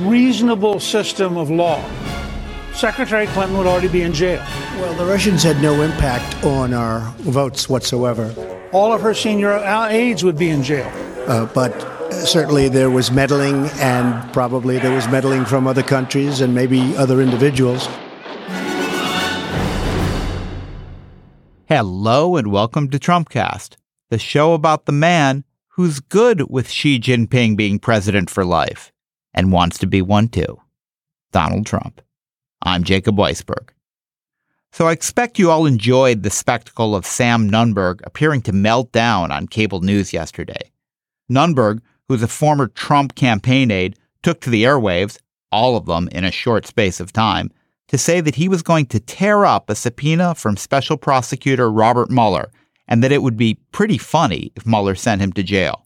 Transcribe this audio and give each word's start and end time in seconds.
reasonable 0.00 0.80
system 0.80 1.36
of 1.36 1.50
law, 1.50 1.82
Secretary 2.72 3.26
Clinton 3.28 3.56
would 3.58 3.66
already 3.66 3.88
be 3.88 4.02
in 4.02 4.12
jail. 4.12 4.42
Well, 4.76 4.94
the 4.94 5.04
Russians 5.04 5.42
had 5.42 5.60
no 5.60 5.82
impact 5.82 6.44
on 6.44 6.72
our 6.72 7.00
votes 7.18 7.68
whatsoever. 7.68 8.34
All 8.72 8.92
of 8.92 9.02
her 9.02 9.12
senior 9.12 9.52
aides 9.90 10.24
would 10.24 10.38
be 10.38 10.48
in 10.48 10.62
jail. 10.62 10.90
Uh, 11.28 11.46
but 11.46 11.72
certainly 12.10 12.68
there 12.68 12.90
was 12.90 13.10
meddling, 13.10 13.66
and 13.74 14.32
probably 14.32 14.78
there 14.78 14.94
was 14.94 15.06
meddling 15.08 15.44
from 15.44 15.66
other 15.66 15.82
countries 15.82 16.40
and 16.40 16.54
maybe 16.54 16.96
other 16.96 17.20
individuals. 17.20 17.88
Hello, 21.66 22.36
and 22.36 22.50
welcome 22.50 22.90
to 22.90 22.98
Trumpcast, 22.98 23.76
the 24.10 24.18
show 24.18 24.54
about 24.54 24.86
the 24.86 24.92
man 24.92 25.44
who's 25.68 26.00
good 26.00 26.50
with 26.50 26.70
Xi 26.70 26.98
Jinping 26.98 27.56
being 27.56 27.78
president 27.78 28.28
for 28.28 28.44
life 28.44 28.91
and 29.34 29.52
wants 29.52 29.78
to 29.78 29.86
be 29.86 30.02
one 30.02 30.28
too 30.28 30.60
Donald 31.32 31.66
Trump. 31.66 32.00
I'm 32.62 32.84
Jacob 32.84 33.16
Weisberg. 33.16 33.70
So 34.72 34.86
I 34.86 34.92
expect 34.92 35.38
you 35.38 35.50
all 35.50 35.66
enjoyed 35.66 36.22
the 36.22 36.30
spectacle 36.30 36.94
of 36.94 37.04
Sam 37.04 37.50
Nunberg 37.50 38.00
appearing 38.04 38.42
to 38.42 38.52
melt 38.52 38.90
down 38.92 39.30
on 39.30 39.46
cable 39.46 39.80
news 39.80 40.12
yesterday. 40.12 40.70
Nunberg, 41.30 41.80
who's 42.08 42.22
a 42.22 42.28
former 42.28 42.68
Trump 42.68 43.14
campaign 43.14 43.70
aide, 43.70 43.96
took 44.22 44.40
to 44.40 44.50
the 44.50 44.64
airwaves, 44.64 45.18
all 45.50 45.76
of 45.76 45.86
them 45.86 46.08
in 46.12 46.24
a 46.24 46.30
short 46.30 46.66
space 46.66 47.00
of 47.00 47.12
time, 47.12 47.50
to 47.88 47.98
say 47.98 48.22
that 48.22 48.36
he 48.36 48.48
was 48.48 48.62
going 48.62 48.86
to 48.86 49.00
tear 49.00 49.44
up 49.44 49.68
a 49.68 49.74
subpoena 49.74 50.34
from 50.34 50.56
Special 50.56 50.96
Prosecutor 50.96 51.70
Robert 51.70 52.10
Mueller 52.10 52.50
and 52.88 53.02
that 53.02 53.12
it 53.12 53.22
would 53.22 53.36
be 53.36 53.58
pretty 53.72 53.98
funny 53.98 54.52
if 54.56 54.66
Mueller 54.66 54.94
sent 54.94 55.20
him 55.20 55.32
to 55.34 55.42
jail. 55.42 55.81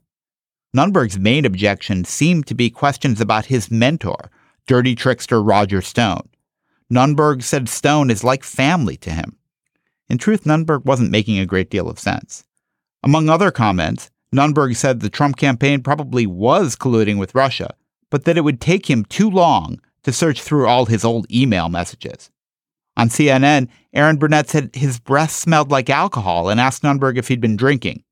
Nunberg's 0.74 1.18
main 1.18 1.44
objection 1.44 2.04
seemed 2.04 2.46
to 2.46 2.54
be 2.54 2.70
questions 2.70 3.20
about 3.20 3.46
his 3.46 3.70
mentor, 3.70 4.30
dirty 4.66 4.94
trickster 4.94 5.42
Roger 5.42 5.80
Stone. 5.80 6.28
Nunberg 6.92 7.42
said 7.42 7.68
Stone 7.68 8.10
is 8.10 8.24
like 8.24 8.44
family 8.44 8.96
to 8.98 9.10
him. 9.10 9.36
In 10.08 10.18
truth, 10.18 10.44
Nunberg 10.44 10.84
wasn't 10.84 11.10
making 11.10 11.38
a 11.38 11.46
great 11.46 11.70
deal 11.70 11.88
of 11.88 11.98
sense. 11.98 12.44
Among 13.02 13.28
other 13.28 13.50
comments, 13.50 14.10
Nunberg 14.34 14.76
said 14.76 15.00
the 15.00 15.10
Trump 15.10 15.36
campaign 15.36 15.82
probably 15.82 16.26
was 16.26 16.76
colluding 16.76 17.18
with 17.18 17.34
Russia, 17.34 17.74
but 18.10 18.24
that 18.24 18.36
it 18.36 18.42
would 18.42 18.60
take 18.60 18.88
him 18.88 19.04
too 19.04 19.30
long 19.30 19.80
to 20.02 20.12
search 20.12 20.42
through 20.42 20.66
all 20.66 20.86
his 20.86 21.04
old 21.04 21.30
email 21.32 21.68
messages. 21.68 22.30
On 22.96 23.08
CNN, 23.08 23.68
Erin 23.92 24.16
Burnett 24.16 24.48
said 24.48 24.70
his 24.74 24.98
breath 24.98 25.30
smelled 25.30 25.70
like 25.70 25.90
alcohol 25.90 26.48
and 26.48 26.60
asked 26.60 26.82
Nunberg 26.82 27.18
if 27.18 27.28
he'd 27.28 27.40
been 27.40 27.56
drinking. 27.56 28.02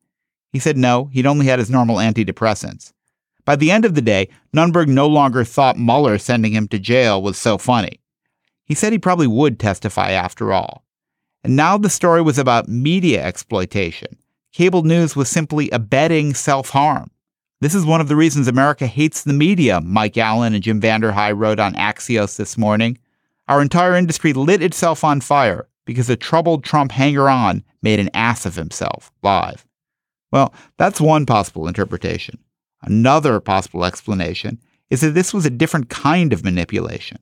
He 0.54 0.60
said 0.60 0.76
no, 0.76 1.06
he'd 1.06 1.26
only 1.26 1.46
had 1.46 1.58
his 1.58 1.68
normal 1.68 1.96
antidepressants. 1.96 2.92
By 3.44 3.56
the 3.56 3.72
end 3.72 3.84
of 3.84 3.96
the 3.96 4.00
day, 4.00 4.28
Nunberg 4.54 4.86
no 4.86 5.08
longer 5.08 5.42
thought 5.42 5.76
Mueller 5.76 6.16
sending 6.16 6.52
him 6.52 6.68
to 6.68 6.78
jail 6.78 7.20
was 7.20 7.36
so 7.36 7.58
funny. 7.58 7.98
He 8.64 8.72
said 8.72 8.92
he 8.92 9.00
probably 9.00 9.26
would 9.26 9.58
testify 9.58 10.12
after 10.12 10.52
all. 10.52 10.84
And 11.42 11.56
now 11.56 11.76
the 11.76 11.90
story 11.90 12.22
was 12.22 12.38
about 12.38 12.68
media 12.68 13.20
exploitation. 13.20 14.16
Cable 14.52 14.84
news 14.84 15.16
was 15.16 15.28
simply 15.28 15.70
abetting 15.70 16.34
self 16.34 16.70
harm. 16.70 17.10
This 17.60 17.74
is 17.74 17.84
one 17.84 18.00
of 18.00 18.06
the 18.06 18.14
reasons 18.14 18.46
America 18.46 18.86
hates 18.86 19.24
the 19.24 19.32
media, 19.32 19.80
Mike 19.80 20.16
Allen 20.16 20.54
and 20.54 20.62
Jim 20.62 20.80
VandeHei 20.80 21.36
wrote 21.36 21.58
on 21.58 21.74
Axios 21.74 22.36
this 22.36 22.56
morning. 22.56 22.96
Our 23.48 23.60
entire 23.60 23.96
industry 23.96 24.32
lit 24.32 24.62
itself 24.62 25.02
on 25.02 25.20
fire 25.20 25.66
because 25.84 26.08
a 26.08 26.16
troubled 26.16 26.62
Trump 26.62 26.92
hanger 26.92 27.28
on 27.28 27.64
made 27.82 27.98
an 27.98 28.10
ass 28.14 28.46
of 28.46 28.54
himself 28.54 29.10
live. 29.20 29.66
Well, 30.34 30.52
that's 30.78 31.00
one 31.00 31.26
possible 31.26 31.68
interpretation. 31.68 32.40
Another 32.82 33.38
possible 33.38 33.84
explanation 33.84 34.58
is 34.90 35.00
that 35.00 35.14
this 35.14 35.32
was 35.32 35.46
a 35.46 35.50
different 35.50 35.90
kind 35.90 36.32
of 36.32 36.42
manipulation. 36.42 37.18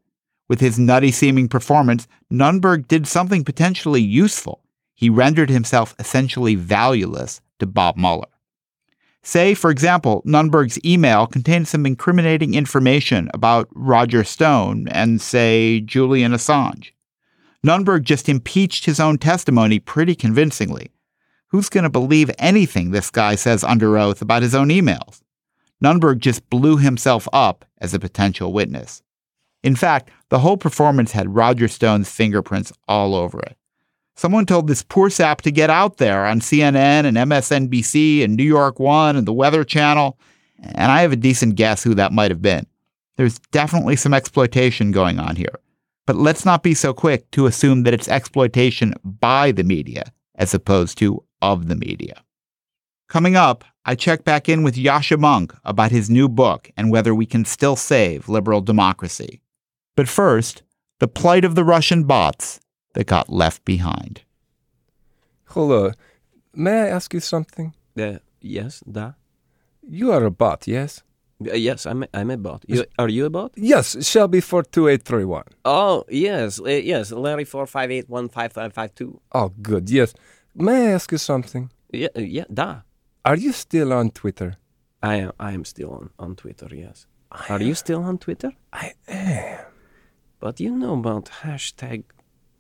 With 0.49 0.61
his 0.61 0.79
nutty 0.79 1.11
seeming 1.11 1.47
performance, 1.47 2.09
Nunberg 2.33 2.89
did 2.89 3.07
something 3.07 3.45
potentially 3.45 4.01
useful. 4.01 4.65
He 4.95 5.11
rendered 5.11 5.51
himself 5.51 5.95
essentially 5.99 6.55
valueless 6.55 7.43
to 7.59 7.67
Bob 7.67 7.99
Mueller. 7.99 8.29
Say, 9.23 9.53
for 9.53 9.71
example, 9.71 10.23
Nunberg's 10.27 10.83
email 10.83 11.27
contained 11.27 11.69
some 11.69 11.85
incriminating 11.85 12.55
information 12.55 13.29
about 13.35 13.69
Roger 13.75 14.25
Stone 14.25 14.89
and, 14.89 15.21
say, 15.21 15.81
Julian 15.81 16.33
Assange. 16.33 16.93
Nunberg 17.63 18.05
just 18.05 18.31
impeached 18.31 18.87
his 18.87 18.99
own 18.99 19.19
testimony 19.19 19.79
pretty 19.79 20.15
convincingly. 20.15 20.91
Who's 21.53 21.69
going 21.69 21.85
to 21.85 21.91
believe 21.91 22.31
anything 22.39 22.91
this 22.91 23.11
guy 23.11 23.35
says 23.35 23.63
under 23.63 23.99
oath 23.99 24.23
about 24.23 24.41
his 24.41 24.55
own 24.55 24.69
emails? 24.69 25.21
Nunberg 25.85 26.19
just 26.19 26.49
blew 26.49 26.79
himself 26.79 27.29
up 27.31 27.67
as 27.77 27.93
a 27.93 27.99
potential 27.99 28.55
witness. 28.55 29.03
In 29.63 29.77
fact, 29.77 30.11
the 30.31 30.39
whole 30.39 30.57
performance 30.57 31.13
had 31.13 31.35
Roger 31.35 31.69
Stone's 31.69 32.09
fingerprints 32.09 32.73
all 32.89 33.15
over 33.15 33.39
it. 33.41 33.59
Someone 34.17 34.47
told 34.47 34.67
this 34.67 34.83
poor 34.83 35.11
sap 35.11 35.43
to 35.43 35.51
get 35.51 35.69
out 35.69 35.99
there 35.99 36.25
on 36.25 36.41
CNN 36.41 37.05
and 37.05 37.19
MSNBC 37.19 38.25
and 38.25 38.35
New 38.35 38.45
York 38.45 38.81
One 38.81 39.15
and 39.15 39.29
the 39.29 39.33
Weather 39.35 39.63
Channel, 39.63 40.19
and 40.59 40.91
I 40.91 41.03
have 41.03 41.13
a 41.13 41.17
decent 41.17 41.57
guess 41.57 41.85
who 41.85 41.95
that 41.97 42.13
might 42.13 42.31
have 42.31 42.41
been. 42.41 42.67
There's 43.17 43.39
definitely 43.51 43.97
some 43.97 44.15
exploitation 44.15 44.91
going 44.91 45.19
on 45.19 45.37
here. 45.37 45.59
But 46.07 46.17
let's 46.17 46.47
not 46.47 46.63
be 46.63 46.73
so 46.73 46.95
quick 46.95 47.31
to 47.33 47.45
assume 47.45 47.83
that 47.83 47.93
it's 47.93 48.09
exploitation 48.09 48.95
by 49.05 49.53
the 49.53 49.65
media 49.65 50.13
as 50.35 50.55
opposed 50.55 50.97
to 50.99 51.23
of 51.43 51.69
the 51.69 51.77
media. 51.77 52.23
Coming 53.09 53.37
up, 53.37 53.65
I 53.85 53.95
check 53.95 54.25
back 54.25 54.49
in 54.49 54.63
with 54.63 54.77
Yascha 54.77 55.19
Mounk 55.19 55.55
about 55.65 55.91
his 55.91 56.09
new 56.09 56.29
book 56.29 56.71
and 56.77 56.91
whether 56.91 57.15
we 57.15 57.27
can 57.27 57.45
still 57.45 57.77
save 57.77 58.29
liberal 58.29 58.63
democracy. 58.63 59.43
But 59.97 60.09
first, 60.09 60.63
the 61.01 61.09
plight 61.09 61.45
of 61.45 61.55
the 61.55 61.65
Russian 61.65 62.05
bots 62.05 62.61
that 62.95 63.07
got 63.07 63.29
left 63.29 63.65
behind. 63.65 64.23
Hello. 65.47 65.93
May 66.55 66.83
I 66.83 66.89
ask 66.89 67.13
you 67.13 67.21
something? 67.21 67.75
Uh, 67.99 68.19
yes, 68.41 68.81
da. 68.81 69.13
You 69.87 70.13
are 70.13 70.25
a 70.25 70.31
bot, 70.31 70.67
yes? 70.67 71.03
Uh, 71.45 71.55
yes, 71.55 71.87
I'm 71.87 72.05
a, 72.05 72.09
I'm 72.15 72.31
a 72.31 72.37
bot. 72.37 72.65
You, 72.69 72.85
are 72.99 73.09
you 73.09 73.27
a 73.27 73.31
bot? 73.31 73.53
Yes, 73.57 74.07
Shelby 74.07 74.41
42831. 74.41 75.45
Oh, 75.65 76.05
yes, 76.09 76.61
uh, 76.61 76.69
yes, 76.69 77.11
Larry 77.11 77.45
458155552. 77.45 79.19
Oh, 79.33 79.53
good, 79.61 79.91
yes. 79.91 80.15
May 80.55 80.89
I 80.89 80.93
ask 80.93 81.11
you 81.13 81.19
something? 81.19 81.71
Yeah, 81.93 82.09
uh, 82.17 82.21
yeah, 82.21 82.45
da. 82.53 82.83
Are 83.25 83.37
you 83.37 83.53
still 83.53 83.93
on 83.93 84.11
Twitter? 84.11 84.57
I 85.03 85.17
am, 85.17 85.33
I 85.39 85.53
am 85.53 85.65
still 85.65 85.91
on, 85.93 86.11
on 86.19 86.37
Twitter, 86.37 86.69
yes. 86.73 87.07
I 87.31 87.47
are 87.49 87.63
you 87.63 87.75
still 87.75 88.03
on 88.03 88.19
Twitter? 88.19 88.53
I 88.73 88.93
am. 89.09 89.65
But 90.41 90.61
you 90.61 90.77
know 90.77 90.95
about 90.95 91.31
hashtag 91.43 92.05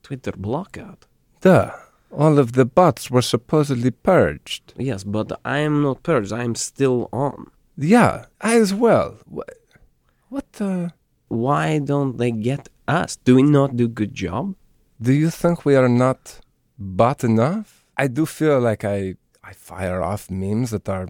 Twitter 0.02 0.32
blockout. 0.32 1.02
Duh. 1.40 1.70
All 2.10 2.38
of 2.38 2.52
the 2.52 2.64
bots 2.66 3.10
were 3.10 3.22
supposedly 3.22 3.90
purged. 3.90 4.74
Yes, 4.76 5.02
but 5.04 5.32
I 5.44 5.58
am 5.58 5.82
not 5.82 6.02
purged. 6.02 6.32
I 6.32 6.44
am 6.44 6.54
still 6.54 7.08
on. 7.12 7.50
Yeah, 7.76 8.26
I 8.40 8.56
as 8.60 8.74
well. 8.74 9.16
What? 9.26 9.54
What? 10.28 10.60
Uh, 10.60 10.90
Why 11.28 11.78
don't 11.78 12.18
they 12.18 12.30
get 12.30 12.68
us? 12.86 13.16
Do 13.16 13.36
we 13.36 13.42
not 13.42 13.76
do 13.76 13.88
good 13.88 14.14
job? 14.14 14.54
do 15.00 15.12
you 15.12 15.30
think 15.30 15.64
we 15.64 15.74
are 15.74 15.88
not 15.88 16.40
bot 16.78 17.24
enough? 17.24 17.81
I 17.96 18.06
do 18.08 18.26
feel 18.26 18.58
like 18.60 18.84
I 18.84 19.14
I 19.44 19.52
fire 19.54 20.02
off 20.02 20.30
memes 20.30 20.70
that 20.70 20.88
are 20.88 21.08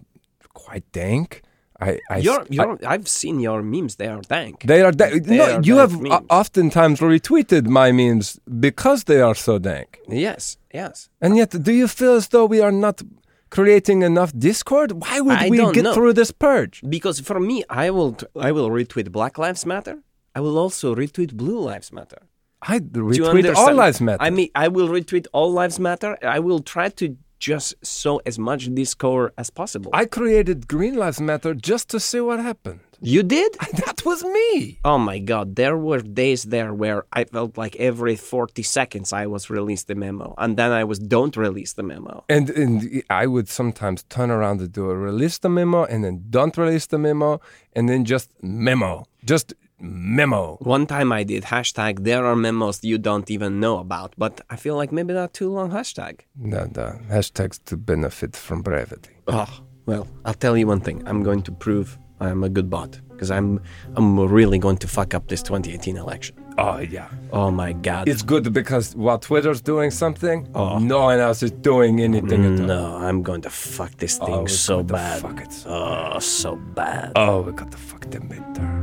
quite 0.53 0.85
dank. 0.91 1.41
I, 1.81 1.99
I, 2.09 2.17
Your, 2.19 2.41
I- 2.41 2.45
your, 2.49 2.79
I've 2.85 3.07
seen 3.07 3.39
your 3.39 3.61
memes. 3.61 3.95
They 3.95 4.07
are 4.07 4.21
dank. 4.21 4.61
they 4.63 4.81
are 4.81 4.91
da- 4.91 5.19
They 5.19 5.37
no. 5.37 5.43
are 5.43 5.61
You 5.61 5.75
dank 5.75 5.91
have 5.91 6.01
memes. 6.01 6.25
oftentimes 6.29 6.99
retweeted 6.99 7.67
my 7.67 7.91
memes 7.91 8.39
because 8.59 9.03
they 9.05 9.19
are 9.21 9.35
so 9.35 9.59
dank. 9.59 9.99
yes, 10.07 10.57
yes. 10.73 11.09
And 11.21 11.35
yet, 11.35 11.49
do 11.67 11.71
you 11.73 11.87
feel 11.87 12.13
as 12.15 12.27
though 12.29 12.45
we 12.45 12.61
are 12.61 12.71
not 12.71 13.01
creating 13.49 14.01
enough 14.03 14.31
discord? 14.37 14.91
Why 15.03 15.19
would 15.19 15.37
I 15.45 15.49
we 15.49 15.57
get 15.73 15.83
know. 15.83 15.93
through 15.93 16.13
this 16.13 16.31
purge? 16.31 16.81
Because 16.87 17.19
for 17.19 17.39
me, 17.39 17.63
I 17.69 17.89
will 17.89 18.15
I 18.47 18.51
will 18.51 18.69
retweet 18.69 19.11
Black 19.11 19.37
Lives 19.37 19.65
Matter. 19.65 19.97
I 20.35 20.39
will 20.41 20.57
also 20.57 20.95
retweet 20.95 21.33
Blue 21.33 21.59
Lives 21.59 21.91
Matter. 21.91 22.21
I 22.65 22.79
retweet 22.79 23.55
all 23.55 23.73
lives 23.73 23.99
matter. 24.01 24.21
I 24.21 24.29
mean, 24.29 24.49
I 24.55 24.67
will 24.67 24.87
retweet 24.87 25.27
all 25.33 25.51
lives 25.51 25.79
matter. 25.79 26.17
I 26.23 26.39
will 26.39 26.59
try 26.59 26.89
to 26.89 27.17
just 27.39 27.75
sow 27.85 28.21
as 28.25 28.39
much 28.39 28.73
discord 28.73 29.33
as 29.37 29.49
possible. 29.49 29.91
I 29.93 30.05
created 30.05 30.65
Green 30.69 30.95
Lives 30.95 31.19
Matter 31.19 31.53
just 31.53 31.89
to 31.89 31.99
see 31.99 32.21
what 32.21 32.39
happened. 32.39 32.79
you 33.01 33.21
did? 33.21 33.51
That 33.85 34.05
was 34.05 34.23
me. 34.23 34.79
Oh 34.85 34.97
my 34.97 35.19
god, 35.19 35.57
there 35.57 35.77
were 35.77 35.99
days 35.99 36.43
there 36.43 36.73
where 36.73 37.03
I 37.11 37.25
felt 37.25 37.57
like 37.57 37.75
every 37.75 38.15
40 38.15 38.63
seconds 38.63 39.11
I 39.11 39.25
was 39.27 39.49
release 39.49 39.83
the 39.83 39.95
memo 39.95 40.33
and 40.37 40.55
then 40.55 40.71
I 40.71 40.85
was 40.85 40.99
don't 40.99 41.35
release 41.35 41.73
the 41.73 41.83
memo. 41.83 42.23
And, 42.29 42.49
and 42.51 43.03
I 43.09 43.27
would 43.27 43.49
sometimes 43.49 44.03
turn 44.03 44.31
around 44.31 44.61
and 44.61 44.71
do 44.71 44.89
a 44.89 44.95
release 44.95 45.37
the 45.39 45.49
memo 45.49 45.83
and 45.83 46.01
then 46.05 46.23
don't 46.29 46.55
release 46.57 46.85
the 46.87 46.97
memo 46.97 47.41
and 47.73 47.89
then 47.89 48.05
just 48.05 48.29
memo. 48.41 49.05
Just 49.25 49.53
memo. 49.79 50.57
One 50.61 50.85
time 50.85 51.11
I 51.11 51.23
did 51.23 51.43
hashtag 51.43 52.03
there 52.03 52.25
are 52.25 52.35
memos 52.35 52.83
you 52.83 52.97
don't 52.97 53.29
even 53.29 53.59
know 53.59 53.79
about, 53.79 54.13
but 54.17 54.41
I 54.49 54.55
feel 54.55 54.75
like 54.75 54.91
maybe 54.91 55.13
not 55.13 55.33
too 55.33 55.51
long 55.51 55.71
hashtag. 55.71 56.21
No, 56.35 56.67
no. 56.75 56.99
Hashtags 57.09 57.63
to 57.65 57.77
benefit 57.77 58.35
from 58.35 58.61
brevity. 58.61 59.11
Oh, 59.27 59.47
well, 59.85 60.07
I'll 60.25 60.33
tell 60.33 60.57
you 60.57 60.67
one 60.67 60.79
thing. 60.81 61.03
I'm 61.07 61.23
going 61.23 61.41
to 61.43 61.51
prove 61.51 61.97
I'm 62.19 62.43
a 62.43 62.49
good 62.49 62.69
bot 62.69 62.99
because 63.09 63.31
I'm 63.31 63.59
I'm 63.95 64.19
really 64.19 64.57
going 64.59 64.77
to 64.77 64.87
fuck 64.87 65.13
up 65.13 65.27
this 65.27 65.41
2018 65.43 65.97
election. 65.97 66.35
Oh, 66.57 66.77
yeah. 66.77 67.09
Oh 67.31 67.49
my 67.49 67.73
god. 67.73 68.07
It's 68.07 68.21
good 68.21 68.53
because 68.53 68.95
while 68.95 69.17
Twitter's 69.17 69.59
doing 69.61 69.89
something, 69.91 70.47
Oh. 70.53 70.77
no 70.77 71.01
one 71.01 71.19
else 71.19 71.41
is 71.41 71.49
doing 71.51 71.99
anything 71.99 72.45
at 72.45 72.59
all. 72.61 72.67
no, 72.67 72.95
I'm 72.97 73.23
going 73.23 73.41
to 73.41 73.49
fuck 73.49 73.91
this 73.97 74.17
thing 74.19 74.29
Oh, 74.29 74.45
so 74.45 74.83
bad. 74.83 75.21
fuck 75.21 75.41
it 75.41 75.51
so 75.51 75.69
oh, 75.69 76.19
so 76.19 76.55
bad. 76.55 77.13
Oh, 77.15 77.41
we 77.41 77.51
got 77.53 77.71
to 77.71 77.77
fuck 77.77 78.01
the 78.01 78.19
midterm. 78.19 78.82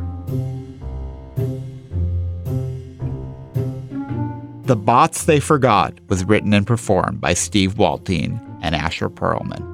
The 4.70 4.76
Bots 4.76 5.24
They 5.24 5.40
Forgot 5.40 5.98
was 6.08 6.22
written 6.22 6.54
and 6.54 6.64
performed 6.64 7.20
by 7.20 7.34
Steve 7.34 7.74
Waltien 7.74 8.38
and 8.62 8.72
Asher 8.72 9.10
Perlman. 9.10 9.66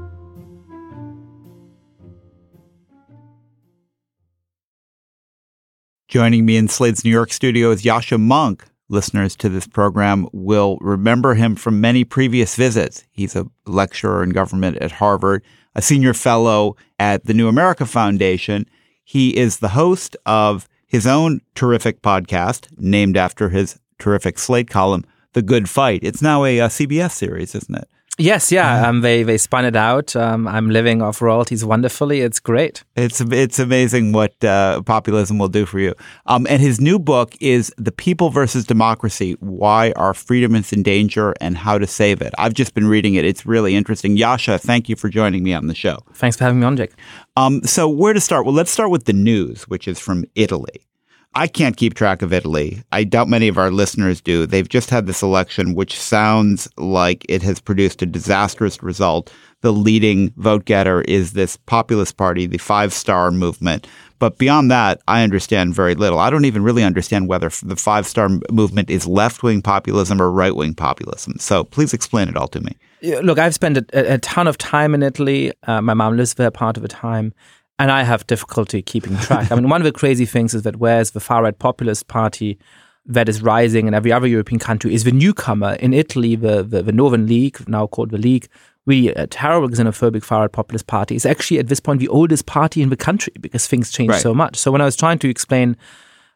Joining 6.09 6.47
me 6.47 6.57
in 6.57 6.69
Slate's 6.69 7.05
New 7.05 7.11
York 7.11 7.31
studio 7.31 7.73
is 7.73 7.83
Yascha 7.83 8.19
Mounk. 8.19 8.63
Listeners 8.89 9.37
to 9.37 9.51
this 9.51 9.67
program 9.67 10.31
will 10.33 10.79
remember 10.81 11.35
him 11.35 11.57
from 11.57 11.79
many 11.79 12.03
previous 12.03 12.57
visits. 12.57 13.05
He's 13.11 13.37
a 13.37 13.47
lecturer 13.67 14.23
in 14.23 14.31
government 14.31 14.79
at 14.79 14.93
Harvard, 14.93 15.45
a 15.75 15.83
senior 15.83 16.15
fellow 16.15 16.75
at 16.99 17.27
the 17.27 17.35
New 17.35 17.49
America 17.49 17.85
Foundation. 17.85 18.65
He 19.05 19.37
is 19.37 19.59
the 19.59 19.69
host 19.69 20.17
of 20.25 20.67
his 20.87 21.07
own 21.07 21.43
terrific 21.55 22.01
podcast 22.01 22.69
named 22.79 23.19
after 23.19 23.51
his 23.51 23.79
terrific 23.99 24.39
Slate 24.39 24.71
column, 24.71 25.05
The 25.33 25.43
Good 25.43 25.69
Fight. 25.69 26.01
It's 26.03 26.23
now 26.23 26.45
a, 26.45 26.61
uh 26.61 26.69
CBS 26.69 27.13
series, 27.13 27.55
isn't 27.55 27.75
it? 27.75 27.89
Yes, 28.19 28.51
yeah. 28.51 28.89
Um, 28.89 29.03
they 29.03 29.23
they 29.25 29.37
spun 29.37 29.67
it 29.67 29.77
out. 29.77 30.17
Um, 30.17 30.49
I'm 30.49 30.71
living 30.71 31.03
off 31.03 31.21
royalties 31.21 31.65
wonderfully. 31.65 32.23
It's 32.23 32.41
great. 32.41 32.83
It's 32.97 33.21
it's 33.21 33.59
amazing 33.59 34.13
what 34.13 34.43
uh, 34.43 34.81
populism 34.83 35.37
will 35.39 35.49
do 35.49 35.67
for 35.67 35.79
you. 35.79 35.95
Um, 36.25 36.47
and 36.49 36.63
his 36.63 36.81
new 36.81 36.99
book 36.99 37.37
is 37.41 37.71
"The 37.77 37.93
People 37.93 38.31
versus 38.31 38.65
Democracy: 38.65 39.37
Why 39.41 39.93
Our 39.97 40.15
Freedom 40.15 40.55
is 40.55 40.73
in 40.73 40.83
Danger 40.83 41.35
and 41.43 41.59
How 41.59 41.77
to 41.77 41.87
Save 41.87 42.23
It." 42.23 42.33
I've 42.39 42.55
just 42.55 42.73
been 42.73 42.87
reading 42.89 43.17
it. 43.17 43.27
It's 43.27 43.45
really 43.45 43.77
interesting. 43.77 44.17
Yasha, 44.17 44.59
thank 44.59 44.89
you 44.89 44.97
for 44.97 45.11
joining 45.11 45.43
me 45.43 45.53
on 45.53 45.67
the 45.67 45.75
show. 45.75 45.99
Thanks 46.15 46.39
for 46.39 46.45
having 46.45 46.61
me 46.61 46.67
on, 46.67 46.79
Jake. 46.79 46.95
Um, 47.37 47.63
so 47.65 47.87
where 47.87 48.15
to 48.15 48.21
start? 48.21 48.47
Well, 48.47 48.55
let's 48.55 48.71
start 48.71 48.91
with 48.91 49.05
the 49.05 49.13
news, 49.13 49.65
which 49.65 49.87
is 49.87 49.99
from 49.99 50.25
Italy. 50.35 50.87
I 51.37 51.47
can't 51.49 51.77
keep 51.77 51.93
track 51.93 52.23
of 52.23 52.33
Italy. 52.33 52.83
I 52.93 53.05
doubt 53.05 53.29
many 53.29 53.47
of 53.47 53.59
our 53.59 53.71
listeners 53.71 54.23
do. 54.23 54.47
They've 54.47 54.67
just 54.67 54.89
had 54.89 55.07
this 55.07 55.23
election, 55.23 55.75
which 55.75 56.01
sounds 56.01 56.67
like 56.79 57.27
it 57.29 57.43
has 57.43 57.61
produced 57.61 58.01
a 58.01 58.07
disastrous 58.07 58.83
result. 58.83 59.31
The 59.61 59.71
leading 59.71 60.33
vote 60.39 60.65
getter 60.65 61.03
is 61.03 61.35
this 61.35 61.59
populist 61.59 62.17
party, 62.17 62.47
the 62.47 62.57
Five 62.57 62.95
Star 62.95 63.31
Movement. 63.31 63.87
But 64.19 64.39
beyond 64.39 64.71
that, 64.71 65.03
I 65.09 65.23
understand 65.23 65.75
very 65.75 65.95
little. 65.95 66.19
I 66.19 66.31
don't 66.31 66.47
even 66.47 66.63
really 66.63 66.83
understand 66.83 67.29
whether 67.29 67.51
the 67.63 67.77
Five 67.77 68.07
Star 68.07 68.31
Movement 68.51 68.89
is 68.89 69.07
left 69.07 69.43
wing 69.43 69.61
populism 69.61 70.23
or 70.23 70.31
right 70.31 70.57
wing 70.57 70.73
populism. 70.73 71.35
So 71.39 71.65
please 71.65 71.93
explain 71.93 72.31
it 72.31 72.37
all 72.39 72.49
to 72.49 72.63
me. 72.63 72.73
Look, 73.03 73.39
I've 73.39 73.53
spent 73.53 73.77
a, 73.77 74.15
a 74.15 74.19
ton 74.19 74.49
of 74.49 74.57
time 74.57 74.95
in 74.95 75.03
Italy. 75.03 75.53
Uh, 75.65 75.83
my 75.83 75.93
mom 75.93 76.17
lives 76.17 76.33
there 76.33 76.51
part 76.51 76.79
of 76.79 76.83
the 76.83 76.89
time, 76.89 77.35
and 77.79 77.91
I 77.91 78.03
have 78.05 78.27
difficulty 78.27 78.83
keeping 78.83 79.17
track. 79.19 79.51
I 79.53 79.55
mean, 79.55 79.69
one 79.69 79.81
of 79.81 79.85
the 79.85 79.93
crazy 79.93 80.25
things 80.27 80.55
is 80.55 80.63
that 80.63 80.77
whereas 80.77 81.11
the 81.13 81.21
far 81.21 81.43
right 81.43 81.59
populist 81.59 82.09
party 82.09 82.59
that 83.05 83.29
is 83.29 83.43
rising 83.43 83.87
in 83.87 83.95
every 83.95 84.11
other 84.13 84.27
European 84.27 84.59
country 84.59 84.93
is 84.95 85.05
the 85.05 85.13
newcomer 85.13 85.75
in 85.75 85.93
Italy, 85.95 86.35
the, 86.37 86.63
the, 86.63 86.83
the 86.83 86.93
Northern 86.93 87.27
League, 87.27 87.69
now 87.69 87.87
called 87.87 88.11
the 88.11 88.19
League, 88.19 88.49
really 88.87 89.09
a 89.09 89.27
terrible 89.27 89.69
xenophobic 89.69 90.25
far 90.25 90.41
right 90.43 90.53
populist 90.53 90.87
party, 90.87 91.15
is 91.15 91.27
actually 91.27 91.59
at 91.59 91.69
this 91.69 91.81
point 91.81 92.01
the 92.01 92.09
oldest 92.09 92.47
party 92.47 92.83
in 92.83 92.89
the 92.89 92.97
country 92.97 93.33
because 93.41 93.67
things 93.67 93.93
change 93.93 94.11
Right. 94.11 94.21
so 94.21 94.35
much. 94.35 94.57
So 94.57 94.73
when 94.73 94.81
I 94.81 94.85
was 94.85 94.97
trying 94.97 95.19
to 95.21 95.29
explain 95.29 95.77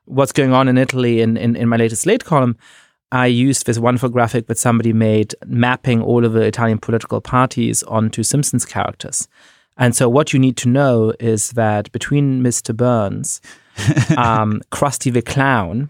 what's 0.05 0.33
going 0.33 0.53
on 0.53 0.69
in 0.69 0.77
Italy 0.79 1.21
in, 1.21 1.37
in, 1.37 1.57
in 1.57 1.69
my 1.69 1.77
latest 1.77 2.03
Slate 2.03 2.25
column, 2.25 2.57
I 3.13 3.27
used 3.27 3.67
this 3.67 3.79
wonderful 3.79 4.09
graphic 4.09 4.47
that 4.47 4.59
somebody 4.59 4.93
made 4.93 5.35
mapping 5.47 6.01
all 6.03 6.25
of 6.25 6.33
the 6.33 6.43
Italian 6.43 6.79
political 6.79 7.21
parties 7.21 7.83
onto 7.85 8.23
Simpsons 8.23 8.65
characters. 8.65 9.27
And 9.81 9.97
so 9.97 10.09
what 10.09 10.33
you 10.33 10.39
need 10.39 10.57
to 10.59 10.69
know 10.69 11.13
is 11.19 11.51
that 11.53 11.91
between 11.91 12.43
Mr. 12.43 12.77
Burns, 12.77 13.41
um, 14.17 14.61
Krusty 14.71 15.13
the 15.13 15.23
Clown, 15.23 15.89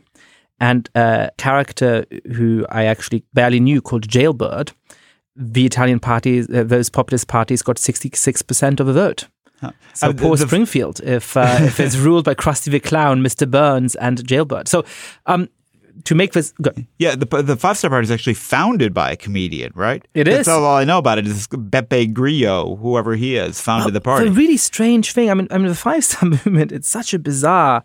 and 0.60 0.88
a 0.94 1.30
character 1.38 2.04
who 2.36 2.64
I 2.70 2.84
actually 2.84 3.24
barely 3.34 3.60
knew 3.60 3.80
called 3.82 4.06
Jailbird, 4.08 4.72
the 5.34 5.64
Italian 5.66 6.00
parties, 6.00 6.48
uh, 6.50 6.64
those 6.64 6.88
populist 6.90 7.28
parties 7.28 7.62
got 7.62 7.76
66% 7.76 8.80
of 8.80 8.86
the 8.86 8.92
vote. 8.92 9.26
So 9.94 10.08
Uh, 10.08 10.12
poor 10.14 10.36
the- 10.36 10.46
Springfield 10.46 11.00
if 11.02 11.36
uh, 11.36 11.58
if 11.60 11.80
it's 11.80 11.96
ruled 12.06 12.24
by 12.24 12.34
Krusty 12.34 12.70
the 12.70 12.80
Clown, 12.80 13.20
Mr. 13.22 13.50
Burns, 13.50 13.94
and 13.96 14.18
Jailbird. 14.26 14.68
So 14.68 14.84
um, 15.26 15.48
to 16.04 16.14
make 16.14 16.32
this 16.32 16.52
go, 16.62 16.70
Yeah, 16.98 17.14
the 17.14 17.26
the 17.42 17.56
Five 17.56 17.78
Star 17.78 17.90
Party 17.90 18.04
is 18.04 18.10
actually 18.10 18.34
founded 18.34 18.94
by 18.94 19.10
a 19.10 19.16
comedian, 19.16 19.72
right? 19.74 20.06
It 20.14 20.24
That's 20.24 20.40
is. 20.42 20.48
all 20.48 20.64
I 20.64 20.84
know 20.84 20.98
about 20.98 21.18
it 21.18 21.26
is 21.26 21.46
Beppe 21.48 22.12
Grillo, 22.12 22.76
whoever 22.76 23.16
he 23.16 23.36
is, 23.36 23.60
founded 23.60 23.94
the 23.94 24.00
party. 24.00 24.26
The 24.28 24.32
really 24.32 24.56
strange 24.56 25.12
thing, 25.12 25.30
I 25.30 25.34
mean, 25.34 25.48
I 25.50 25.58
mean, 25.58 25.68
the 25.68 25.74
Five 25.74 26.04
Star 26.04 26.28
Movement, 26.28 26.72
it's 26.72 26.88
such 26.88 27.14
a 27.14 27.18
bizarre 27.18 27.84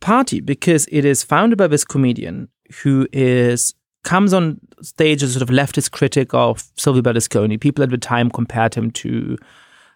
party 0.00 0.40
because 0.40 0.86
it 0.92 1.04
is 1.04 1.22
founded 1.22 1.58
by 1.58 1.66
this 1.66 1.84
comedian 1.84 2.48
who 2.82 3.06
is 3.12 3.74
comes 4.04 4.34
on 4.34 4.60
stage 4.82 5.22
as 5.22 5.30
a 5.30 5.38
sort 5.38 5.42
of 5.42 5.54
leftist 5.54 5.90
critic 5.90 6.34
of 6.34 6.62
Silvio 6.76 7.02
Berlusconi. 7.02 7.58
People 7.60 7.82
at 7.82 7.90
the 7.90 7.98
time 7.98 8.30
compared 8.30 8.74
him 8.74 8.90
to 8.90 9.36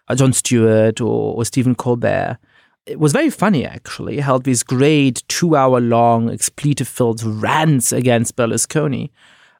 uh, 0.07 0.15
Jon 0.15 0.33
Stewart 0.33 0.99
or, 0.99 1.35
or 1.35 1.45
Stephen 1.45 1.75
Colbert. 1.75 2.37
It 2.89 2.99
was 2.99 3.13
very 3.13 3.29
funny, 3.29 3.65
actually. 3.65 4.15
He 4.15 4.21
held 4.21 4.43
these 4.45 4.63
great 4.63 5.23
two 5.27 5.55
hour 5.55 5.79
long, 5.79 6.29
expletive 6.31 6.87
filled 6.87 7.21
rants 7.23 7.91
against 7.91 8.35
Berlusconi 8.35 9.11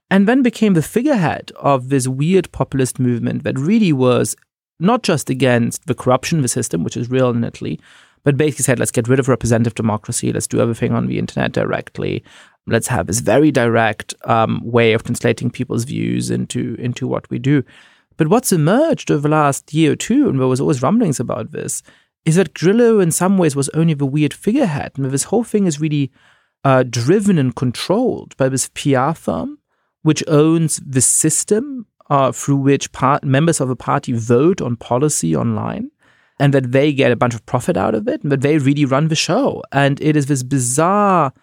and 0.10 0.28
then 0.28 0.42
became 0.42 0.74
the 0.74 0.82
figurehead 0.82 1.52
of 1.58 1.90
this 1.90 2.08
weird 2.08 2.52
populist 2.52 3.00
movement 3.00 3.44
that 3.44 3.58
really 3.60 3.94
was 3.94 4.36
not 4.80 5.04
just 5.04 5.30
against 5.30 5.86
the 5.86 5.94
corruption 5.94 6.40
of 6.40 6.42
the 6.42 6.48
system, 6.48 6.84
which 6.84 6.98
is 6.98 7.12
real 7.12 7.30
in 7.30 7.44
Italy, 7.44 7.80
but 8.24 8.38
basically 8.38 8.64
said, 8.64 8.80
let's 8.80 8.92
get 8.92 9.08
rid 9.08 9.20
of 9.20 9.28
representative 9.28 9.76
democracy, 9.76 10.32
let's 10.32 10.48
do 10.48 10.60
everything 10.60 10.94
on 10.94 11.08
the 11.08 11.20
internet 11.20 11.52
directly, 11.52 12.24
let's 12.66 12.88
have 12.88 13.08
this 13.08 13.20
very 13.20 13.52
direct 13.52 14.14
um, 14.24 14.62
way 14.64 14.94
of 14.94 15.04
translating 15.04 15.52
people's 15.52 15.84
views 15.84 16.32
into 16.32 16.76
into 16.80 17.08
what 17.08 17.30
we 17.30 17.40
do. 17.40 17.64
But 18.18 18.28
what's 18.28 18.52
emerged 18.52 19.12
over 19.12 19.22
the 19.22 19.30
last 19.30 19.74
year 19.74 19.94
or 19.94 19.96
two, 19.96 20.28
and 20.28 20.40
there 20.40 20.48
was 20.48 20.60
always 20.60 20.82
rumblings 20.82 21.20
about 21.20 21.52
this, 21.52 21.84
is 22.30 22.36
that 22.36 22.54
Grillo 22.54 23.00
in 23.00 23.12
some 23.12 23.38
ways 23.38 23.56
was 23.56 23.70
only 23.70 23.94
the 23.94 24.06
weird 24.06 24.34
figurehead, 24.34 24.94
and 24.96 25.06
this 25.06 25.24
whole 25.26 25.44
thing 25.44 25.66
is 25.66 25.82
really 25.82 26.12
uh, 26.64 26.84
driven 26.84 27.38
and 27.38 27.56
controlled 27.56 28.36
by 28.38 28.50
this 28.50 28.70
PR 28.70 29.12
firm 29.14 29.58
which 30.02 30.24
owns 30.28 30.78
the 30.86 31.02
system 31.02 31.86
uh, 32.10 32.32
through 32.32 32.56
which 32.56 32.92
part- 32.92 33.24
members 33.24 33.60
of 33.60 33.70
a 33.70 33.76
party 33.76 34.14
vote 34.14 34.62
on 34.62 34.76
policy 34.76 35.36
online, 35.36 35.92
and 36.40 36.54
that 36.54 36.72
they 36.72 36.94
get 36.94 37.12
a 37.12 37.16
bunch 37.16 37.34
of 37.34 37.46
profit 37.46 37.76
out 37.76 37.94
of 37.94 38.08
it, 38.08 38.22
and 38.24 38.32
that 38.32 38.42
they 38.42 38.58
really 38.58 38.86
run 38.86 39.10
the 39.10 39.16
show. 39.16 39.62
And 39.72 40.00
it 40.02 40.16
is 40.16 40.28
this 40.28 40.44
bizarre, 40.44 41.34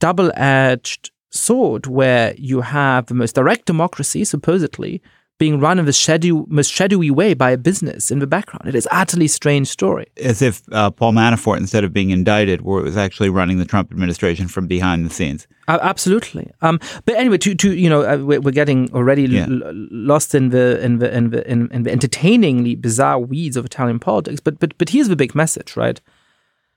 double 0.00 0.30
edged 0.36 1.10
sword 1.30 1.86
where 1.86 2.34
you 2.36 2.60
have 2.60 3.06
the 3.06 3.14
most 3.14 3.34
direct 3.34 3.66
democracy, 3.66 4.24
supposedly, 4.24 5.00
being 5.38 5.58
run 5.58 5.78
in 5.78 5.84
the 5.84 5.92
shadow, 5.92 6.46
most 6.48 6.72
shadowy 6.72 7.10
way 7.10 7.34
by 7.34 7.50
a 7.50 7.56
business 7.56 8.10
in 8.10 8.20
the 8.20 8.26
background. 8.26 8.68
It 8.68 8.74
is 8.74 8.86
utterly 8.92 9.26
strange 9.26 9.66
story. 9.66 10.06
As 10.22 10.40
if 10.40 10.62
uh, 10.70 10.90
Paul 10.90 11.12
Manafort, 11.12 11.56
instead 11.56 11.82
of 11.82 11.92
being 11.92 12.10
indicted, 12.10 12.62
was 12.62 12.96
actually 12.96 13.30
running 13.30 13.58
the 13.58 13.64
Trump 13.64 13.90
administration 13.90 14.46
from 14.46 14.68
behind 14.68 15.04
the 15.04 15.10
scenes. 15.10 15.48
Uh, 15.66 15.78
absolutely. 15.82 16.50
Um, 16.62 16.78
but 17.04 17.16
anyway, 17.16 17.38
to, 17.38 17.54
to 17.54 17.74
you 17.74 17.90
know, 17.90 18.02
uh, 18.02 18.18
we're, 18.18 18.40
we're, 18.40 18.52
getting 18.52 18.92
already 18.94 19.24
yeah. 19.24 19.46
l- 19.46 19.62
lost 19.72 20.34
in 20.34 20.50
the 20.50 20.82
in 20.84 20.98
the 20.98 21.14
in 21.14 21.30
the 21.30 21.50
in, 21.50 21.68
in 21.72 21.82
the 21.82 21.90
entertainingly 21.90 22.76
bizarre 22.76 23.18
weeds 23.18 23.56
of 23.56 23.64
Italian 23.64 23.98
politics. 23.98 24.40
But 24.40 24.60
but 24.60 24.78
but 24.78 24.90
here's 24.90 25.08
the 25.08 25.16
big 25.16 25.34
message, 25.34 25.76
right? 25.76 26.00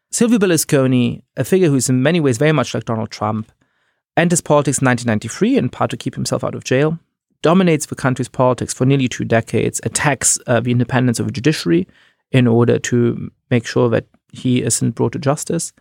Silvio 0.10 0.40
Berlusconi, 0.40 1.22
a 1.36 1.44
figure 1.44 1.70
who's 1.70 1.90
in 1.90 2.02
many 2.02 2.20
ways 2.20 2.38
very 2.38 2.54
much 2.54 2.74
like 2.74 2.86
Donald 2.86 3.12
Trump, 3.12 3.52
enters 4.16 4.42
politics 4.42 4.80
in 4.80 4.86
1993 4.86 5.58
in 5.58 5.70
part 5.70 5.92
to 5.92 5.98
keep 5.98 6.16
himself 6.16 6.44
out 6.44 6.56
of 6.56 6.64
jail 6.64 6.98
dominates 7.41 7.86
the 7.86 7.96
country's 7.96 8.29
politics 8.29 8.74
for 8.74 8.86
nearly 8.86 9.08
two 9.08 9.25
decades, 9.25 9.79
attacks 9.84 10.39
uh, 10.48 10.60
the 10.60 10.72
independence 10.72 11.20
of 11.20 11.27
the 11.27 11.32
judiciary 11.32 11.88
in 12.32 12.48
order 12.48 12.79
to 12.79 13.32
make 13.50 13.65
sure 13.65 13.89
that 13.89 14.06
he 14.34 14.62
isn't 14.62 14.91
brought 14.91 15.13
to 15.13 15.20
justice, 15.20 15.72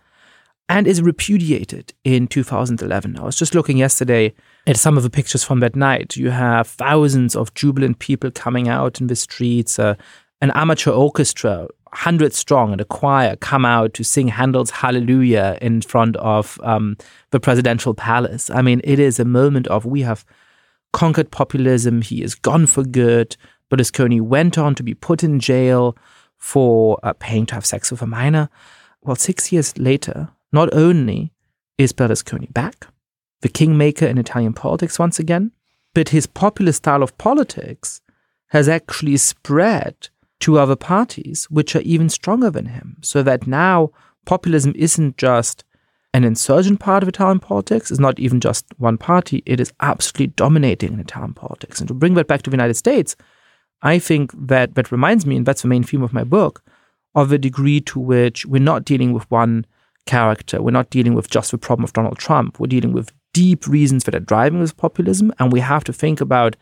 and 0.69 0.87
is 0.87 1.01
repudiated 1.01 1.93
in 2.03 2.27
2011. 2.27 3.17
I 3.17 3.23
was 3.23 3.37
just 3.37 3.55
looking 3.55 3.77
yesterday 3.77 4.33
at 4.65 4.77
some 4.77 4.97
of 4.97 5.03
the 5.03 5.09
pictures 5.09 5.43
from 5.43 5.61
that 5.61 5.75
night. 5.75 6.17
You 6.17 6.29
have 6.29 6.67
thousands 6.67 7.35
of 7.35 7.53
jubilant 7.53 7.99
people 7.99 8.31
coming 8.31 8.67
out 8.67 8.99
in 8.99 9.07
the 9.07 9.15
streets, 9.15 9.79
uh, 9.79 9.95
an 10.41 10.51
amateur 10.51 10.91
orchestra, 10.91 11.67
hundred 11.93 12.33
strong, 12.33 12.73
and 12.73 12.81
a 12.81 12.85
choir 12.85 13.35
come 13.37 13.65
out 13.65 13.93
to 13.95 14.03
sing 14.03 14.27
Handel's 14.27 14.69
Hallelujah 14.69 15.57
in 15.61 15.81
front 15.81 16.17
of 16.17 16.59
um, 16.63 16.97
the 17.31 17.39
presidential 17.39 17.93
palace. 17.93 18.49
I 18.49 18.61
mean, 18.61 18.81
it 18.83 18.99
is 18.99 19.19
a 19.19 19.25
moment 19.25 19.67
of 19.67 19.85
we 19.85 20.01
have 20.01 20.25
conquered 20.97 21.29
populism. 21.29 22.01
He 22.01 22.23
is 22.23 22.33
gone 22.33 22.65
for 22.65 22.83
good. 22.83 23.37
Berlusconi 23.69 24.19
went 24.19 24.57
on 24.57 24.73
to 24.73 24.81
be 24.81 24.95
put 24.95 25.23
in 25.23 25.39
jail 25.39 25.95
for 26.37 26.97
uh, 27.03 27.13
paying 27.19 27.45
to 27.45 27.53
have 27.53 27.67
sex 27.67 27.91
with 27.91 28.01
a 28.01 28.07
minor. 28.07 28.49
Well, 29.03 29.15
six 29.15 29.51
years 29.51 29.77
later, 29.77 30.29
not 30.51 30.73
only 30.73 31.31
is 31.77 31.93
Berlusconi 31.93 32.51
back, 32.51 32.87
the 33.41 33.49
kingmaker 33.49 34.07
in 34.07 34.17
Italian 34.17 34.53
politics 34.53 34.97
once 34.97 35.19
again, 35.19 35.51
but 35.93 36.09
his 36.09 36.25
populist 36.25 36.79
style 36.79 37.03
of 37.03 37.15
politics 37.19 38.01
has 38.47 38.67
actually 38.67 39.17
spread 39.17 40.09
to 40.39 40.57
other 40.57 40.75
parties 40.75 41.45
which 41.51 41.75
are 41.75 41.81
even 41.81 42.09
stronger 42.09 42.49
than 42.49 42.65
him. 42.65 42.97
So 43.03 43.21
that 43.21 43.45
now 43.45 43.91
populism 44.25 44.73
isn't 44.75 45.17
just 45.17 45.63
an 46.13 46.23
insurgent 46.23 46.79
part 46.79 47.03
of 47.03 47.09
Italian 47.09 47.39
politics 47.39 47.91
is 47.91 47.99
not 47.99 48.19
even 48.19 48.39
just 48.39 48.65
one 48.77 48.97
party, 48.97 49.43
it 49.45 49.59
is 49.59 49.73
absolutely 49.81 50.27
dominating 50.27 50.93
in 50.93 50.99
Italian 50.99 51.33
politics. 51.33 51.79
And 51.79 51.87
to 51.87 51.93
bring 51.93 52.13
that 52.15 52.27
back 52.27 52.41
to 52.43 52.49
the 52.49 52.55
United 52.55 52.75
States, 52.75 53.15
I 53.81 53.99
think 53.99 54.31
that 54.47 54.75
that 54.75 54.91
reminds 54.91 55.25
me, 55.25 55.35
and 55.35 55.45
that's 55.45 55.61
the 55.61 55.67
main 55.67 55.83
theme 55.83 56.01
of 56.01 56.13
my 56.13 56.23
book, 56.23 56.63
of 57.13 57.29
the 57.29 57.37
degree 57.37 57.81
to 57.81 57.99
which 57.99 58.45
we're 58.45 58.59
not 58.59 58.85
dealing 58.85 59.13
with 59.13 59.29
one 59.29 59.65
character. 60.05 60.61
We're 60.61 60.71
not 60.71 60.89
dealing 60.89 61.13
with 61.13 61.29
just 61.29 61.51
the 61.51 61.57
problem 61.57 61.83
of 61.83 61.93
Donald 61.93 62.17
Trump. 62.17 62.59
We're 62.59 62.67
dealing 62.67 62.93
with 62.93 63.11
deep 63.33 63.67
reasons 63.67 64.05
that 64.05 64.15
are 64.15 64.19
driving 64.19 64.61
this 64.61 64.73
populism. 64.73 65.33
And 65.37 65.51
we 65.51 65.59
have 65.59 65.83
to 65.83 65.93
think 65.93 66.21
about 66.21 66.55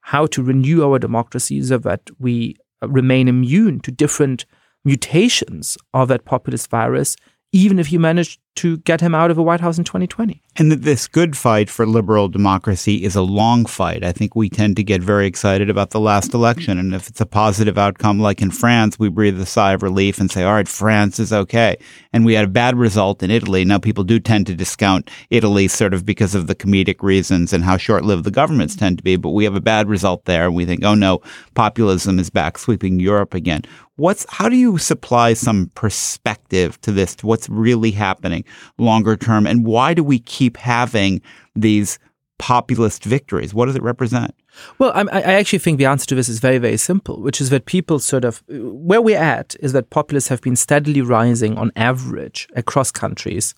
how 0.00 0.26
to 0.26 0.42
renew 0.42 0.84
our 0.84 0.98
democracy 0.98 1.62
so 1.62 1.78
that 1.78 2.10
we 2.18 2.56
remain 2.80 3.28
immune 3.28 3.80
to 3.80 3.90
different 3.90 4.46
mutations 4.84 5.76
of 5.94 6.08
that 6.08 6.24
populist 6.24 6.70
virus 6.70 7.16
even 7.52 7.78
if 7.78 7.92
you 7.92 8.00
manage 8.00 8.40
to 8.54 8.78
get 8.78 9.00
him 9.00 9.14
out 9.14 9.30
of 9.30 9.36
the 9.36 9.42
White 9.42 9.60
House 9.60 9.78
in 9.78 9.84
2020. 9.84 10.42
And 10.56 10.70
that 10.70 10.82
this 10.82 11.08
good 11.08 11.34
fight 11.34 11.70
for 11.70 11.86
liberal 11.86 12.28
democracy 12.28 13.04
is 13.04 13.16
a 13.16 13.22
long 13.22 13.64
fight. 13.64 14.04
I 14.04 14.12
think 14.12 14.36
we 14.36 14.50
tend 14.50 14.76
to 14.76 14.82
get 14.82 15.02
very 15.02 15.26
excited 15.26 15.70
about 15.70 15.90
the 15.90 16.00
last 16.00 16.34
election. 16.34 16.76
And 16.78 16.94
if 16.94 17.08
it's 17.08 17.22
a 17.22 17.26
positive 17.26 17.78
outcome, 17.78 18.20
like 18.20 18.42
in 18.42 18.50
France, 18.50 18.98
we 18.98 19.08
breathe 19.08 19.40
a 19.40 19.46
sigh 19.46 19.72
of 19.72 19.82
relief 19.82 20.20
and 20.20 20.30
say, 20.30 20.42
all 20.42 20.52
right, 20.52 20.68
France 20.68 21.18
is 21.18 21.32
okay. 21.32 21.78
And 22.12 22.26
we 22.26 22.34
had 22.34 22.44
a 22.44 22.48
bad 22.48 22.76
result 22.76 23.22
in 23.22 23.30
Italy. 23.30 23.64
Now, 23.64 23.78
people 23.78 24.04
do 24.04 24.20
tend 24.20 24.46
to 24.48 24.54
discount 24.54 25.10
Italy 25.30 25.68
sort 25.68 25.94
of 25.94 26.04
because 26.04 26.34
of 26.34 26.46
the 26.46 26.54
comedic 26.54 27.02
reasons 27.02 27.54
and 27.54 27.64
how 27.64 27.78
short 27.78 28.04
lived 28.04 28.24
the 28.24 28.30
governments 28.30 28.76
tend 28.76 28.98
to 28.98 29.04
be. 29.04 29.16
But 29.16 29.30
we 29.30 29.44
have 29.44 29.56
a 29.56 29.60
bad 29.62 29.88
result 29.88 30.26
there. 30.26 30.44
And 30.44 30.54
we 30.54 30.66
think, 30.66 30.84
oh 30.84 30.94
no, 30.94 31.22
populism 31.54 32.18
is 32.18 32.28
back 32.28 32.58
sweeping 32.58 33.00
Europe 33.00 33.32
again. 33.32 33.62
What's 33.96 34.26
how 34.30 34.48
do 34.48 34.56
you 34.56 34.78
supply 34.78 35.34
some 35.34 35.70
perspective 35.74 36.80
to 36.80 36.92
this, 36.92 37.14
to 37.16 37.26
what's 37.26 37.48
really 37.48 37.90
happening 37.90 38.41
longer 38.78 39.16
term, 39.16 39.46
and 39.46 39.66
why 39.66 39.94
do 39.94 40.04
we 40.04 40.18
keep 40.18 40.56
having 40.56 41.20
these 41.54 41.98
populist 42.38 43.04
victories? 43.04 43.54
What 43.54 43.66
does 43.66 43.76
it 43.76 43.82
represent? 43.82 44.34
Well, 44.78 44.92
I, 44.94 45.02
I, 45.02 45.34
actually 45.34 45.60
think 45.60 45.78
the 45.78 45.86
answer 45.86 46.06
to 46.06 46.14
this 46.14 46.28
is 46.28 46.40
very, 46.40 46.58
very 46.58 46.76
simple, 46.76 47.22
which 47.22 47.40
is 47.40 47.50
that 47.50 47.66
people 47.66 47.98
sort 48.00 48.24
of, 48.24 48.42
where 48.48 49.00
we're 49.00 49.16
at 49.16 49.54
is 49.60 49.72
that 49.72 49.90
populists 49.90 50.28
have 50.28 50.42
been 50.42 50.56
steadily 50.56 51.00
rising 51.00 51.56
on 51.56 51.70
average 51.76 52.48
across 52.54 52.90
countries 52.90 53.54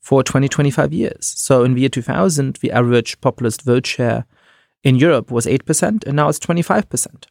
for 0.00 0.22
20, 0.22 0.48
25 0.48 0.92
years. 0.92 1.26
So 1.26 1.64
in 1.64 1.74
the 1.74 1.80
year 1.80 1.88
2000, 1.88 2.56
the 2.56 2.70
average 2.70 3.20
populist 3.20 3.62
vote 3.62 3.86
share 3.86 4.24
in 4.84 4.96
Europe 4.96 5.30
was 5.30 5.44
8%, 5.44 6.06
and 6.06 6.14
now 6.14 6.28
it's 6.28 6.38
25%. 6.38 7.24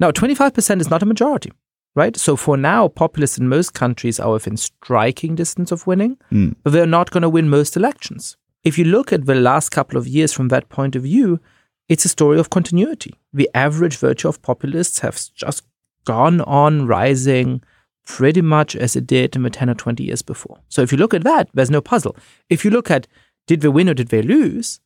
Now, 0.00 0.10
25% 0.10 0.80
is 0.80 0.90
not 0.90 1.02
a 1.02 1.06
majority 1.06 1.52
right? 1.94 2.16
So 2.16 2.36
for 2.36 2.56
now, 2.56 2.88
populists 2.88 3.38
in 3.38 3.48
most 3.48 3.74
countries 3.74 4.20
are 4.20 4.32
within 4.32 4.56
striking 4.56 5.34
distance 5.34 5.72
of 5.72 5.86
winning, 5.86 6.18
mm. 6.32 6.54
but 6.62 6.72
they're 6.72 6.86
not 6.86 7.10
going 7.10 7.22
to 7.22 7.28
win 7.28 7.48
most 7.48 7.76
elections. 7.76 8.36
If 8.64 8.78
you 8.78 8.84
look 8.84 9.12
at 9.12 9.26
the 9.26 9.34
last 9.34 9.70
couple 9.70 9.98
of 9.98 10.06
years 10.06 10.32
from 10.32 10.48
that 10.48 10.68
point 10.68 10.96
of 10.96 11.02
view, 11.02 11.40
it's 11.88 12.04
a 12.04 12.08
story 12.08 12.38
of 12.38 12.50
continuity. 12.50 13.14
The 13.32 13.48
average 13.54 13.96
virtue 13.96 14.28
of 14.28 14.42
populists 14.42 14.98
has 15.00 15.28
just 15.28 15.64
gone 16.04 16.40
on 16.42 16.86
rising 16.86 17.62
pretty 18.04 18.40
much 18.40 18.74
as 18.74 18.96
it 18.96 19.06
did 19.06 19.36
in 19.36 19.42
the 19.42 19.50
10 19.50 19.70
or 19.70 19.74
20 19.74 20.02
years 20.02 20.22
before. 20.22 20.58
So 20.68 20.82
if 20.82 20.90
you 20.90 20.98
look 20.98 21.12
at 21.14 21.24
that, 21.24 21.48
there's 21.52 21.70
no 21.70 21.80
puzzle. 21.80 22.16
If 22.48 22.64
you 22.64 22.70
look 22.70 22.90
at 22.90 23.06
did 23.46 23.60
they 23.60 23.68
win 23.68 23.88
or 23.88 23.94
did 23.94 24.08
they 24.08 24.22
lose, 24.22 24.80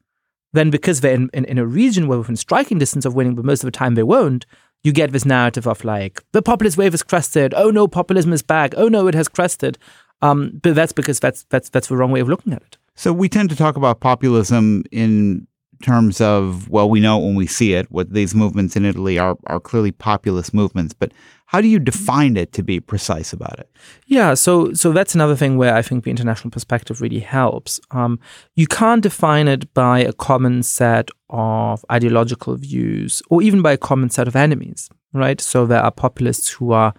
then 0.52 0.70
because 0.70 1.00
they're 1.00 1.14
in, 1.14 1.30
in, 1.32 1.44
in 1.46 1.58
a 1.58 1.66
region 1.66 2.08
where 2.08 2.18
within 2.18 2.36
striking 2.36 2.78
distance 2.78 3.04
of 3.04 3.14
winning, 3.14 3.34
but 3.34 3.44
most 3.44 3.62
of 3.62 3.66
the 3.66 3.76
time 3.76 3.94
they 3.94 4.02
won't, 4.02 4.46
you 4.82 4.92
get 4.92 5.12
this 5.12 5.24
narrative 5.24 5.66
of 5.66 5.84
like 5.84 6.22
the 6.32 6.42
populist 6.42 6.76
wave 6.76 6.92
has 6.92 7.02
crested. 7.02 7.54
Oh 7.56 7.70
no, 7.70 7.86
populism 7.88 8.32
is 8.32 8.42
back. 8.42 8.74
Oh 8.76 8.88
no, 8.88 9.06
it 9.06 9.14
has 9.14 9.28
crested. 9.28 9.78
Um, 10.20 10.60
but 10.62 10.74
that's 10.74 10.92
because 10.92 11.20
that's 11.20 11.44
that's 11.44 11.68
that's 11.68 11.88
the 11.88 11.96
wrong 11.96 12.10
way 12.12 12.20
of 12.20 12.28
looking 12.28 12.52
at 12.52 12.62
it. 12.62 12.78
So 12.94 13.12
we 13.12 13.28
tend 13.28 13.50
to 13.50 13.56
talk 13.56 13.76
about 13.76 14.00
populism 14.00 14.84
in 14.92 15.46
terms 15.82 16.22
of 16.22 16.70
well, 16.70 16.88
we 16.88 17.00
know 17.00 17.18
when 17.18 17.34
we 17.34 17.46
see 17.46 17.74
it. 17.74 17.90
What 17.90 18.14
these 18.14 18.34
movements 18.34 18.76
in 18.76 18.86
Italy 18.86 19.18
are 19.18 19.36
are 19.46 19.60
clearly 19.60 19.92
populist 19.92 20.54
movements, 20.54 20.94
but 20.94 21.12
how 21.52 21.60
do 21.60 21.68
you 21.68 21.78
define 21.78 22.38
it 22.38 22.52
to 22.54 22.62
be 22.62 22.80
precise 22.80 23.34
about 23.34 23.58
it? 23.58 23.68
Yeah, 24.06 24.32
so 24.32 24.72
so 24.72 24.92
that's 24.92 25.14
another 25.14 25.36
thing 25.36 25.58
where 25.58 25.74
I 25.74 25.82
think 25.82 26.04
the 26.04 26.10
international 26.10 26.50
perspective 26.50 27.02
really 27.02 27.20
helps. 27.20 27.78
Um, 27.90 28.18
you 28.56 28.66
can't 28.66 29.02
define 29.02 29.48
it 29.48 29.74
by 29.74 29.98
a 29.98 30.14
common 30.14 30.62
set 30.62 31.10
of 31.28 31.84
ideological 31.92 32.56
views 32.56 33.22
or 33.28 33.42
even 33.42 33.60
by 33.60 33.72
a 33.72 33.76
common 33.76 34.08
set 34.08 34.26
of 34.26 34.34
enemies, 34.34 34.88
right? 35.12 35.40
So 35.42 35.66
there 35.66 35.82
are 35.82 35.90
populists 35.90 36.48
who 36.48 36.72
are 36.72 36.94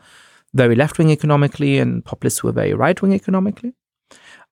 very 0.54 0.76
left 0.76 1.00
wing 1.00 1.10
economically 1.10 1.80
and 1.80 2.06
populists 2.06 2.40
who 2.40 2.48
are 2.50 2.54
very 2.54 2.76
right 2.76 3.02
wing 3.02 3.14
economically. 3.14 3.74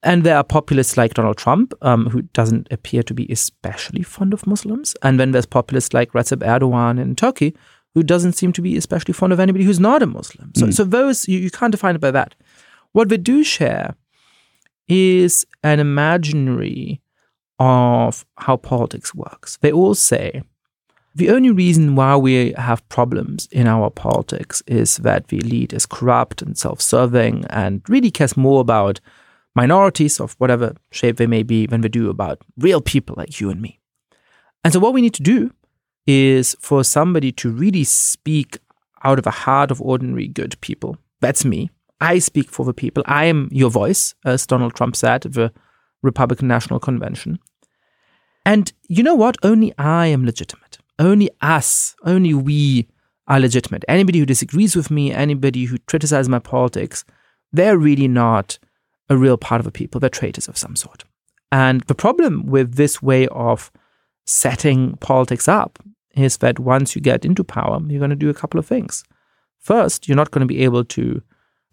And 0.03 0.23
there 0.23 0.37
are 0.37 0.43
populists 0.43 0.97
like 0.97 1.13
Donald 1.13 1.37
Trump, 1.37 1.73
um, 1.81 2.07
who 2.07 2.23
doesn't 2.23 2.67
appear 2.71 3.03
to 3.03 3.13
be 3.13 3.27
especially 3.29 4.01
fond 4.01 4.33
of 4.33 4.47
Muslims. 4.47 4.95
And 5.03 5.19
then 5.19 5.31
there's 5.31 5.45
populists 5.45 5.93
like 5.93 6.11
Recep 6.13 6.37
Erdogan 6.37 6.99
in 6.99 7.15
Turkey, 7.15 7.55
who 7.93 8.01
doesn't 8.01 8.33
seem 8.33 8.51
to 8.53 8.61
be 8.61 8.77
especially 8.77 9.13
fond 9.13 9.31
of 9.31 9.39
anybody 9.39 9.63
who's 9.63 9.79
not 9.79 10.01
a 10.01 10.07
Muslim. 10.07 10.51
So, 10.55 10.67
mm. 10.67 10.73
so 10.73 10.83
those, 10.83 11.27
you, 11.27 11.37
you 11.37 11.51
can't 11.51 11.71
define 11.71 11.95
it 11.95 12.01
by 12.01 12.11
that. 12.11 12.35
What 12.93 13.09
they 13.09 13.17
do 13.17 13.43
share 13.43 13.95
is 14.87 15.45
an 15.63 15.79
imaginary 15.79 17.01
of 17.59 18.25
how 18.37 18.57
politics 18.57 19.13
works. 19.13 19.57
They 19.57 19.71
all 19.71 19.93
say 19.93 20.41
the 21.13 21.29
only 21.29 21.51
reason 21.51 21.95
why 21.95 22.15
we 22.15 22.53
have 22.53 22.87
problems 22.89 23.47
in 23.51 23.67
our 23.67 23.89
politics 23.89 24.63
is 24.65 24.97
that 24.97 25.27
the 25.27 25.37
elite 25.37 25.73
is 25.73 25.85
corrupt 25.85 26.41
and 26.41 26.57
self 26.57 26.81
serving 26.81 27.45
and 27.49 27.81
really 27.87 28.11
cares 28.11 28.37
more 28.37 28.61
about 28.61 28.99
minorities 29.55 30.19
of 30.19 30.35
whatever 30.37 30.75
shape 30.91 31.17
they 31.17 31.27
may 31.27 31.43
be 31.43 31.65
than 31.65 31.81
they 31.81 31.89
do 31.89 32.09
about 32.09 32.41
real 32.57 32.81
people 32.81 33.15
like 33.17 33.39
you 33.39 33.49
and 33.49 33.61
me. 33.61 33.79
And 34.63 34.73
so, 34.73 34.79
what 34.79 34.93
we 34.93 35.01
need 35.01 35.13
to 35.15 35.23
do 35.23 35.51
is 36.07 36.55
for 36.59 36.83
somebody 36.83 37.31
to 37.31 37.51
really 37.51 37.83
speak 37.83 38.59
out 39.03 39.17
of 39.17 39.23
the 39.23 39.31
heart 39.31 39.71
of 39.71 39.81
ordinary 39.81 40.27
good 40.27 40.59
people. 40.61 40.97
That's 41.19 41.45
me. 41.45 41.69
I 41.99 42.19
speak 42.19 42.49
for 42.49 42.65
the 42.65 42.73
people. 42.73 43.03
I 43.05 43.25
am 43.25 43.47
your 43.51 43.69
voice, 43.69 44.15
as 44.25 44.47
Donald 44.47 44.73
Trump 44.73 44.95
said 44.95 45.25
at 45.25 45.33
the 45.33 45.51
Republican 46.01 46.47
National 46.47 46.79
Convention. 46.79 47.39
And 48.45 48.73
you 48.87 49.03
know 49.03 49.15
what? 49.15 49.37
Only 49.43 49.73
I 49.77 50.07
am 50.07 50.25
legitimate. 50.25 50.79
Only 50.97 51.29
us, 51.41 51.95
only 52.03 52.33
we 52.33 52.87
are 53.27 53.39
legitimate. 53.39 53.85
Anybody 53.87 54.19
who 54.19 54.25
disagrees 54.25 54.75
with 54.75 54.91
me, 54.91 55.11
anybody 55.11 55.65
who 55.65 55.77
criticizes 55.87 56.29
my 56.29 56.39
politics, 56.39 57.05
they're 57.53 57.77
really 57.77 58.07
not 58.07 58.59
a 59.11 59.17
real 59.17 59.37
part 59.37 59.59
of 59.59 59.65
the 59.65 59.71
people. 59.71 59.99
They're 59.99 60.09
traitors 60.09 60.47
of 60.47 60.57
some 60.57 60.75
sort. 60.75 61.03
And 61.51 61.81
the 61.81 61.95
problem 61.95 62.45
with 62.45 62.75
this 62.75 63.01
way 63.01 63.27
of 63.27 63.71
setting 64.25 64.95
politics 64.97 65.47
up 65.47 65.79
is 66.15 66.37
that 66.37 66.59
once 66.59 66.95
you 66.95 67.01
get 67.01 67.25
into 67.25 67.43
power, 67.43 67.79
you're 67.87 67.99
going 67.99 68.09
to 68.09 68.15
do 68.15 68.29
a 68.29 68.33
couple 68.33 68.59
of 68.59 68.65
things. 68.65 69.03
First, 69.59 70.07
you're 70.07 70.15
not 70.15 70.31
going 70.31 70.47
to 70.47 70.53
be 70.53 70.63
able 70.63 70.85
to 70.85 71.21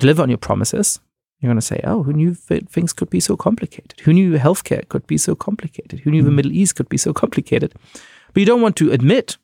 deliver 0.00 0.22
on 0.22 0.28
your 0.28 0.38
promises. 0.38 1.00
You're 1.38 1.48
going 1.48 1.60
to 1.60 1.66
say, 1.66 1.80
oh, 1.84 2.02
who 2.02 2.12
knew 2.12 2.34
things 2.34 2.92
could 2.92 3.08
be 3.08 3.20
so 3.20 3.36
complicated? 3.36 4.00
Who 4.00 4.12
knew 4.12 4.36
healthcare 4.36 4.88
could 4.88 5.06
be 5.06 5.16
so 5.16 5.36
complicated? 5.36 6.00
Who 6.00 6.10
knew 6.10 6.22
the 6.22 6.30
hmm. 6.30 6.36
Middle 6.36 6.52
East 6.52 6.74
could 6.74 6.88
be 6.88 6.98
so 6.98 7.12
complicated? 7.12 7.72
But 8.32 8.40
you 8.40 8.46
don't 8.46 8.62
want 8.62 8.76
to 8.76 8.90
admit 8.90 9.38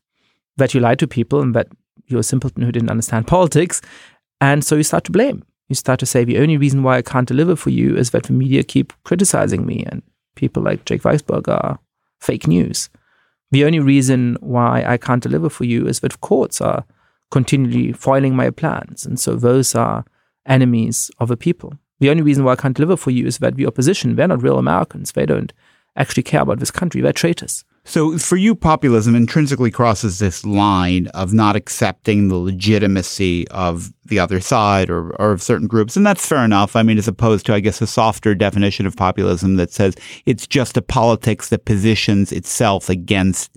that 0.56 0.74
you 0.74 0.80
lied 0.80 0.98
to 0.98 1.06
people 1.06 1.40
and 1.40 1.54
that 1.54 1.68
you're 2.06 2.20
a 2.20 2.24
simpleton 2.24 2.64
who 2.64 2.72
didn't 2.72 2.90
understand 2.90 3.28
politics. 3.28 3.80
And 4.40 4.64
so 4.64 4.74
you 4.74 4.82
start 4.82 5.04
to 5.04 5.12
blame. 5.12 5.44
You 5.68 5.74
start 5.74 6.00
to 6.00 6.06
say, 6.06 6.24
the 6.24 6.38
only 6.38 6.56
reason 6.56 6.82
why 6.82 6.98
I 6.98 7.02
can't 7.02 7.28
deliver 7.28 7.56
for 7.56 7.70
you 7.70 7.96
is 7.96 8.10
that 8.10 8.24
the 8.24 8.32
media 8.32 8.62
keep 8.62 8.92
criticizing 9.04 9.64
me 9.64 9.84
and 9.88 10.02
people 10.34 10.62
like 10.62 10.84
Jake 10.84 11.02
Weisberg 11.02 11.48
are 11.48 11.78
fake 12.20 12.46
news. 12.46 12.90
The 13.50 13.64
only 13.64 13.80
reason 13.80 14.36
why 14.40 14.84
I 14.86 14.96
can't 14.96 15.22
deliver 15.22 15.48
for 15.48 15.64
you 15.64 15.86
is 15.86 16.00
that 16.00 16.20
courts 16.20 16.60
are 16.60 16.84
continually 17.30 17.92
foiling 17.92 18.36
my 18.36 18.50
plans. 18.50 19.06
And 19.06 19.18
so 19.18 19.36
those 19.36 19.74
are 19.74 20.04
enemies 20.46 21.10
of 21.18 21.28
the 21.28 21.36
people. 21.36 21.74
The 22.00 22.10
only 22.10 22.22
reason 22.22 22.44
why 22.44 22.52
I 22.52 22.56
can't 22.56 22.76
deliver 22.76 22.96
for 22.96 23.10
you 23.10 23.26
is 23.26 23.38
that 23.38 23.56
the 23.56 23.66
opposition, 23.66 24.16
they're 24.16 24.28
not 24.28 24.42
real 24.42 24.58
Americans. 24.58 25.12
They 25.12 25.26
don't 25.26 25.52
actually 25.96 26.24
care 26.24 26.42
about 26.42 26.58
this 26.58 26.70
country. 26.70 27.00
They're 27.00 27.12
traitors. 27.12 27.64
So 27.86 28.16
for 28.16 28.36
you, 28.36 28.54
populism 28.54 29.14
intrinsically 29.14 29.70
crosses 29.70 30.18
this 30.18 30.44
line 30.44 31.08
of 31.08 31.34
not 31.34 31.54
accepting 31.54 32.28
the 32.28 32.36
legitimacy 32.36 33.46
of 33.48 33.92
the 34.06 34.18
other 34.18 34.40
side 34.40 34.88
or, 34.88 35.10
or 35.20 35.32
of 35.32 35.42
certain 35.42 35.66
groups. 35.66 35.96
And 35.96 36.06
that's 36.06 36.26
fair 36.26 36.44
enough. 36.44 36.76
I 36.76 36.82
mean, 36.82 36.96
as 36.96 37.08
opposed 37.08 37.44
to, 37.46 37.54
I 37.54 37.60
guess, 37.60 37.82
a 37.82 37.86
softer 37.86 38.34
definition 38.34 38.86
of 38.86 38.96
populism 38.96 39.56
that 39.56 39.70
says 39.70 39.96
it's 40.24 40.46
just 40.46 40.78
a 40.78 40.82
politics 40.82 41.50
that 41.50 41.66
positions 41.66 42.32
itself 42.32 42.88
against 42.88 43.50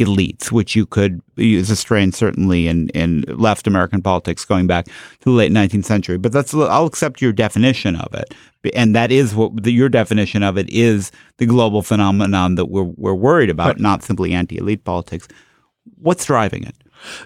elites, 0.00 0.50
which 0.50 0.74
you 0.74 0.84
could 0.84 1.20
use 1.36 1.70
a 1.70 1.76
strain 1.76 2.12
certainly 2.12 2.66
in, 2.66 2.88
in 2.90 3.22
left 3.28 3.66
American 3.66 4.02
politics 4.02 4.44
going 4.44 4.66
back 4.66 4.86
to 4.86 4.92
the 5.24 5.30
late 5.30 5.52
19th 5.52 5.84
century. 5.84 6.18
But 6.18 6.32
that's 6.32 6.52
I'll 6.52 6.86
accept 6.86 7.22
your 7.22 7.32
definition 7.32 7.96
of 7.96 8.12
it, 8.14 8.34
and 8.74 8.94
that 8.96 9.12
is 9.12 9.34
what 9.34 9.62
the, 9.62 9.72
your 9.72 9.88
definition 9.88 10.42
of 10.42 10.58
it 10.58 10.68
is 10.70 11.12
the 11.38 11.46
global 11.46 11.82
phenomenon 11.82 12.56
that 12.56 12.66
we're 12.66 12.82
we're 12.96 13.14
worried 13.14 13.50
about, 13.50 13.66
right. 13.66 13.80
not 13.80 14.02
simply 14.02 14.32
anti-elite 14.32 14.84
politics. 14.84 15.28
What's 15.96 16.24
driving 16.24 16.64
it? 16.64 16.74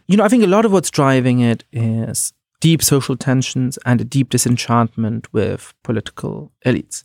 You 0.06 0.16
know, 0.16 0.24
I 0.24 0.28
think 0.28 0.44
a 0.44 0.48
lot 0.48 0.64
of 0.64 0.72
what's 0.72 0.90
driving 0.90 1.40
it 1.40 1.64
is 1.72 2.32
deep 2.60 2.82
social 2.82 3.16
tensions 3.16 3.78
and 3.84 4.00
a 4.00 4.04
deep 4.04 4.30
disenchantment 4.30 5.32
with 5.32 5.74
political 5.82 6.52
elites. 6.64 7.04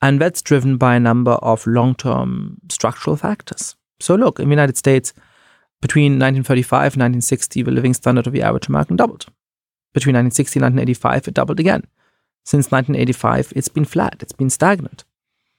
And 0.00 0.20
that's 0.20 0.42
driven 0.42 0.76
by 0.76 0.96
a 0.96 1.00
number 1.00 1.32
of 1.32 1.66
long-term 1.66 2.58
structural 2.68 3.16
factors. 3.16 3.76
So 4.02 4.14
look, 4.14 4.40
in 4.40 4.48
the 4.48 4.52
United 4.52 4.76
States, 4.76 5.12
between 5.80 6.12
1935 6.12 6.94
and 6.94 7.02
1960, 7.02 7.62
the 7.62 7.70
living 7.70 7.94
standard 7.94 8.26
of 8.26 8.32
the 8.32 8.42
average 8.42 8.68
American 8.68 8.96
doubled. 8.96 9.26
Between 9.94 10.14
1960 10.14 10.58
and 10.58 10.64
1985, 10.76 11.28
it 11.28 11.34
doubled 11.34 11.60
again. 11.60 11.84
Since 12.44 12.70
1985, 12.70 13.52
it's 13.54 13.68
been 13.68 13.84
flat, 13.84 14.16
it's 14.20 14.32
been 14.32 14.50
stagnant. 14.50 15.04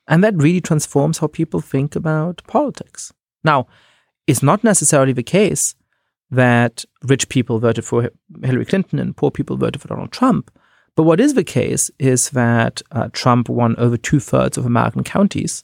And 0.07 0.23
that 0.23 0.35
really 0.35 0.61
transforms 0.61 1.19
how 1.19 1.27
people 1.27 1.61
think 1.61 1.95
about 1.95 2.41
politics. 2.47 3.13
Now, 3.43 3.67
it's 4.27 4.43
not 4.43 4.63
necessarily 4.63 5.13
the 5.13 5.23
case 5.23 5.75
that 6.29 6.83
rich 7.03 7.29
people 7.29 7.59
voted 7.59 7.85
for 7.85 8.09
Hillary 8.43 8.65
Clinton 8.65 8.99
and 8.99 9.15
poor 9.15 9.31
people 9.31 9.55
voted 9.55 9.81
for 9.81 9.87
Donald 9.87 10.11
Trump. 10.11 10.51
But 10.95 11.03
what 11.03 11.19
is 11.19 11.33
the 11.33 11.43
case 11.43 11.89
is 11.99 12.31
that 12.31 12.81
uh, 12.91 13.09
Trump 13.13 13.49
won 13.49 13.75
over 13.77 13.97
two 13.97 14.19
thirds 14.19 14.57
of 14.57 14.65
American 14.65 15.03
counties 15.03 15.63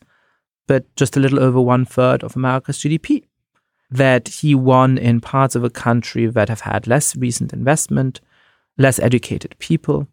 but 0.69 0.85
just 0.95 1.17
a 1.17 1.19
little 1.19 1.39
over 1.39 1.59
one 1.59 1.83
third 1.83 2.23
of 2.23 2.35
America's 2.35 2.77
GDP. 2.77 3.23
That 3.89 4.27
he 4.27 4.53
won 4.53 4.99
in 4.99 5.19
parts 5.19 5.55
of 5.55 5.63
a 5.63 5.69
country 5.71 6.27
that 6.27 6.47
have 6.47 6.61
had 6.61 6.85
less 6.85 7.15
recent 7.15 7.53
investment, 7.53 8.21
less 8.77 8.99
educated 8.99 9.55
people, 9.57 10.07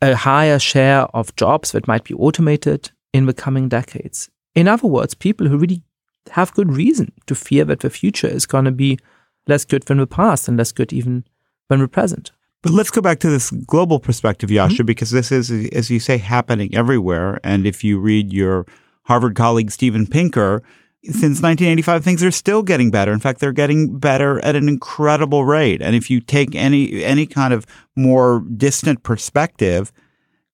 a 0.00 0.14
higher 0.14 0.60
share 0.60 1.02
of 1.12 1.34
jobs 1.34 1.72
that 1.72 1.88
might 1.88 2.04
be 2.04 2.14
automated 2.14 2.92
in 3.12 3.26
the 3.26 3.34
coming 3.34 3.68
decades. 3.68 4.30
In 4.54 4.68
other 4.68 4.86
words, 4.86 5.14
people 5.14 5.48
who 5.48 5.58
really 5.58 5.82
have 6.30 6.54
good 6.54 6.72
reason 6.72 7.10
to 7.26 7.34
fear 7.34 7.64
that 7.64 7.80
the 7.80 7.90
future 7.90 8.28
is 8.28 8.46
going 8.46 8.64
to 8.66 8.70
be 8.70 9.00
less 9.48 9.64
good 9.64 9.82
than 9.86 9.98
the 9.98 10.06
past 10.06 10.46
and 10.46 10.56
less 10.56 10.70
good 10.70 10.92
even 10.92 11.24
than 11.68 11.80
the 11.80 11.88
present. 11.88 12.30
But 12.62 12.70
let's 12.70 12.90
go 12.90 13.00
back 13.00 13.18
to 13.20 13.28
this 13.28 13.50
global 13.50 13.98
perspective, 13.98 14.52
Yasha, 14.52 14.76
mm-hmm. 14.76 14.86
because 14.86 15.10
this 15.10 15.32
is, 15.32 15.50
as 15.72 15.90
you 15.90 15.98
say, 15.98 16.18
happening 16.18 16.72
everywhere. 16.76 17.40
And 17.42 17.66
if 17.66 17.82
you 17.82 17.98
read 17.98 18.32
your 18.32 18.66
Harvard 19.06 19.34
colleague 19.34 19.70
Steven 19.70 20.06
Pinker, 20.06 20.62
since 21.04 21.40
1985, 21.40 22.02
things 22.04 22.24
are 22.24 22.32
still 22.32 22.62
getting 22.62 22.90
better. 22.90 23.12
In 23.12 23.20
fact, 23.20 23.38
they're 23.38 23.52
getting 23.52 23.98
better 23.98 24.44
at 24.44 24.56
an 24.56 24.68
incredible 24.68 25.44
rate. 25.44 25.80
And 25.80 25.94
if 25.94 26.10
you 26.10 26.20
take 26.20 26.54
any 26.54 27.04
any 27.04 27.26
kind 27.26 27.54
of 27.54 27.64
more 27.94 28.44
distant 28.56 29.04
perspective, 29.04 29.92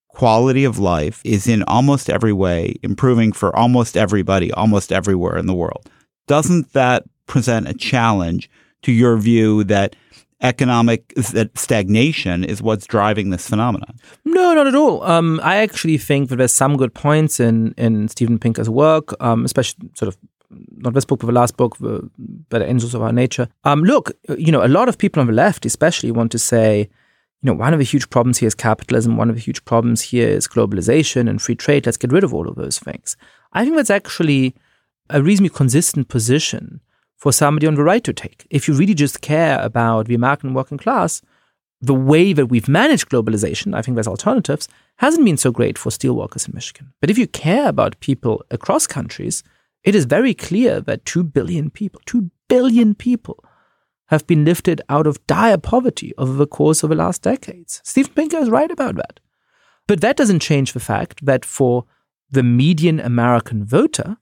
quality 0.08 0.64
of 0.64 0.78
life 0.78 1.22
is 1.24 1.46
in 1.46 1.62
almost 1.64 2.10
every 2.10 2.32
way 2.32 2.76
improving 2.82 3.32
for 3.32 3.54
almost 3.56 3.96
everybody, 3.96 4.52
almost 4.52 4.92
everywhere 4.92 5.38
in 5.38 5.46
the 5.46 5.54
world. 5.54 5.88
Doesn't 6.26 6.72
that 6.74 7.04
present 7.26 7.68
a 7.68 7.74
challenge 7.74 8.50
to 8.82 8.92
your 8.92 9.16
view 9.16 9.64
that 9.64 9.96
economic 10.42 11.14
stagnation 11.54 12.44
is 12.44 12.60
what's 12.60 12.86
driving 12.86 13.30
this 13.30 13.48
phenomenon. 13.48 13.94
No, 14.24 14.54
not 14.54 14.66
at 14.66 14.74
all. 14.74 15.02
Um, 15.04 15.40
I 15.42 15.56
actually 15.56 15.98
think 15.98 16.28
that 16.28 16.36
there's 16.36 16.52
some 16.52 16.76
good 16.76 16.92
points 16.92 17.40
in 17.40 17.74
in 17.78 18.08
Steven 18.08 18.38
Pinker's 18.38 18.68
work, 18.68 19.14
um, 19.20 19.44
especially 19.44 19.90
sort 19.94 20.08
of 20.08 20.18
not 20.76 20.94
this 20.94 21.04
book, 21.04 21.20
but 21.20 21.26
the 21.26 21.32
last 21.32 21.56
book, 21.56 21.78
the 21.78 22.10
Better 22.18 22.64
Angels 22.64 22.94
of 22.94 23.02
Our 23.02 23.12
Nature. 23.12 23.48
Um, 23.64 23.84
look, 23.84 24.12
you 24.36 24.52
know, 24.52 24.64
a 24.64 24.68
lot 24.68 24.88
of 24.88 24.98
people 24.98 25.20
on 25.20 25.26
the 25.26 25.32
left, 25.32 25.64
especially, 25.64 26.10
want 26.10 26.32
to 26.32 26.38
say, 26.38 26.90
you 27.40 27.46
know, 27.46 27.54
one 27.54 27.72
of 27.72 27.78
the 27.78 27.84
huge 27.84 28.10
problems 28.10 28.38
here 28.38 28.48
is 28.48 28.54
capitalism. 28.54 29.16
One 29.16 29.30
of 29.30 29.36
the 29.36 29.40
huge 29.40 29.64
problems 29.64 30.02
here 30.02 30.28
is 30.28 30.48
globalization 30.48 31.28
and 31.28 31.40
free 31.40 31.54
trade. 31.54 31.86
Let's 31.86 31.96
get 31.96 32.12
rid 32.12 32.24
of 32.24 32.34
all 32.34 32.48
of 32.48 32.56
those 32.56 32.78
things. 32.78 33.16
I 33.52 33.64
think 33.64 33.76
that's 33.76 33.90
actually 33.90 34.54
a 35.08 35.22
reasonably 35.22 35.56
consistent 35.56 36.08
position 36.08 36.80
for 37.22 37.30
somebody 37.30 37.68
on 37.68 37.76
the 37.76 37.84
right 37.84 38.02
to 38.02 38.12
take. 38.12 38.48
If 38.50 38.66
you 38.66 38.74
really 38.74 38.94
just 38.94 39.20
care 39.20 39.60
about 39.60 40.08
the 40.08 40.16
American 40.16 40.54
working 40.54 40.76
class, 40.76 41.22
the 41.80 41.94
way 41.94 42.32
that 42.32 42.46
we've 42.46 42.66
managed 42.66 43.10
globalization, 43.10 43.76
I 43.76 43.80
think 43.80 43.94
there's 43.94 44.08
alternatives, 44.08 44.66
hasn't 44.96 45.24
been 45.24 45.36
so 45.36 45.52
great 45.52 45.78
for 45.78 45.90
steelworkers 45.90 46.48
in 46.48 46.54
Michigan. 46.56 46.92
But 47.00 47.10
if 47.10 47.18
you 47.18 47.28
care 47.28 47.68
about 47.68 48.00
people 48.00 48.44
across 48.50 48.88
countries, 48.88 49.44
it 49.84 49.94
is 49.94 50.04
very 50.04 50.34
clear 50.34 50.80
that 50.80 51.04
2 51.04 51.22
billion 51.22 51.70
people, 51.70 52.00
2 52.06 52.28
billion 52.48 52.92
people, 52.92 53.44
have 54.06 54.26
been 54.26 54.44
lifted 54.44 54.80
out 54.88 55.06
of 55.06 55.24
dire 55.28 55.58
poverty 55.58 56.12
over 56.18 56.32
the 56.32 56.48
course 56.48 56.82
of 56.82 56.90
the 56.90 56.96
last 56.96 57.22
decades. 57.22 57.80
Steven 57.84 58.12
Pinker 58.14 58.38
is 58.38 58.50
right 58.50 58.70
about 58.72 58.96
that. 58.96 59.20
But 59.86 60.00
that 60.00 60.16
doesn't 60.16 60.40
change 60.40 60.72
the 60.72 60.80
fact 60.80 61.24
that 61.24 61.44
for 61.44 61.84
the 62.32 62.42
median 62.42 62.98
American 62.98 63.64
voter, 63.64 64.16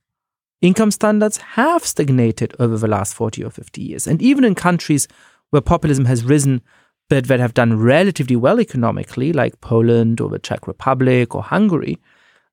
income 0.60 0.90
standards 0.90 1.38
have 1.38 1.84
stagnated 1.84 2.54
over 2.58 2.76
the 2.76 2.88
last 2.88 3.14
40 3.14 3.44
or 3.44 3.50
50 3.50 3.82
years. 3.82 4.06
And 4.06 4.20
even 4.20 4.44
in 4.44 4.54
countries 4.54 5.08
where 5.50 5.62
populism 5.62 6.04
has 6.04 6.24
risen, 6.24 6.62
but 7.08 7.26
that 7.26 7.40
have 7.40 7.54
done 7.54 7.78
relatively 7.78 8.36
well 8.36 8.60
economically, 8.60 9.32
like 9.32 9.60
Poland 9.60 10.20
or 10.20 10.28
the 10.28 10.38
Czech 10.38 10.66
Republic 10.66 11.34
or 11.34 11.42
Hungary, 11.42 11.98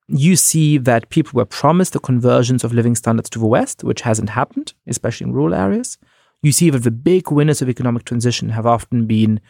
you 0.08 0.36
see 0.36 0.78
that 0.78 1.10
people 1.10 1.36
were 1.36 1.44
promised 1.44 1.92
the 1.92 2.00
conversions 2.00 2.64
of 2.64 2.72
living 2.72 2.94
standards 2.94 3.30
to 3.30 3.38
the 3.38 3.46
West, 3.46 3.84
which 3.84 4.00
hasn't 4.00 4.30
happened, 4.30 4.72
especially 4.86 5.26
in 5.26 5.34
rural 5.34 5.54
areas. 5.54 5.98
You 6.42 6.50
see 6.50 6.70
that 6.70 6.82
the 6.82 6.90
big 6.90 7.30
winners 7.30 7.62
of 7.62 7.68
economic 7.68 8.04
transition 8.04 8.48
have 8.48 8.66
often 8.66 9.06
been 9.06 9.40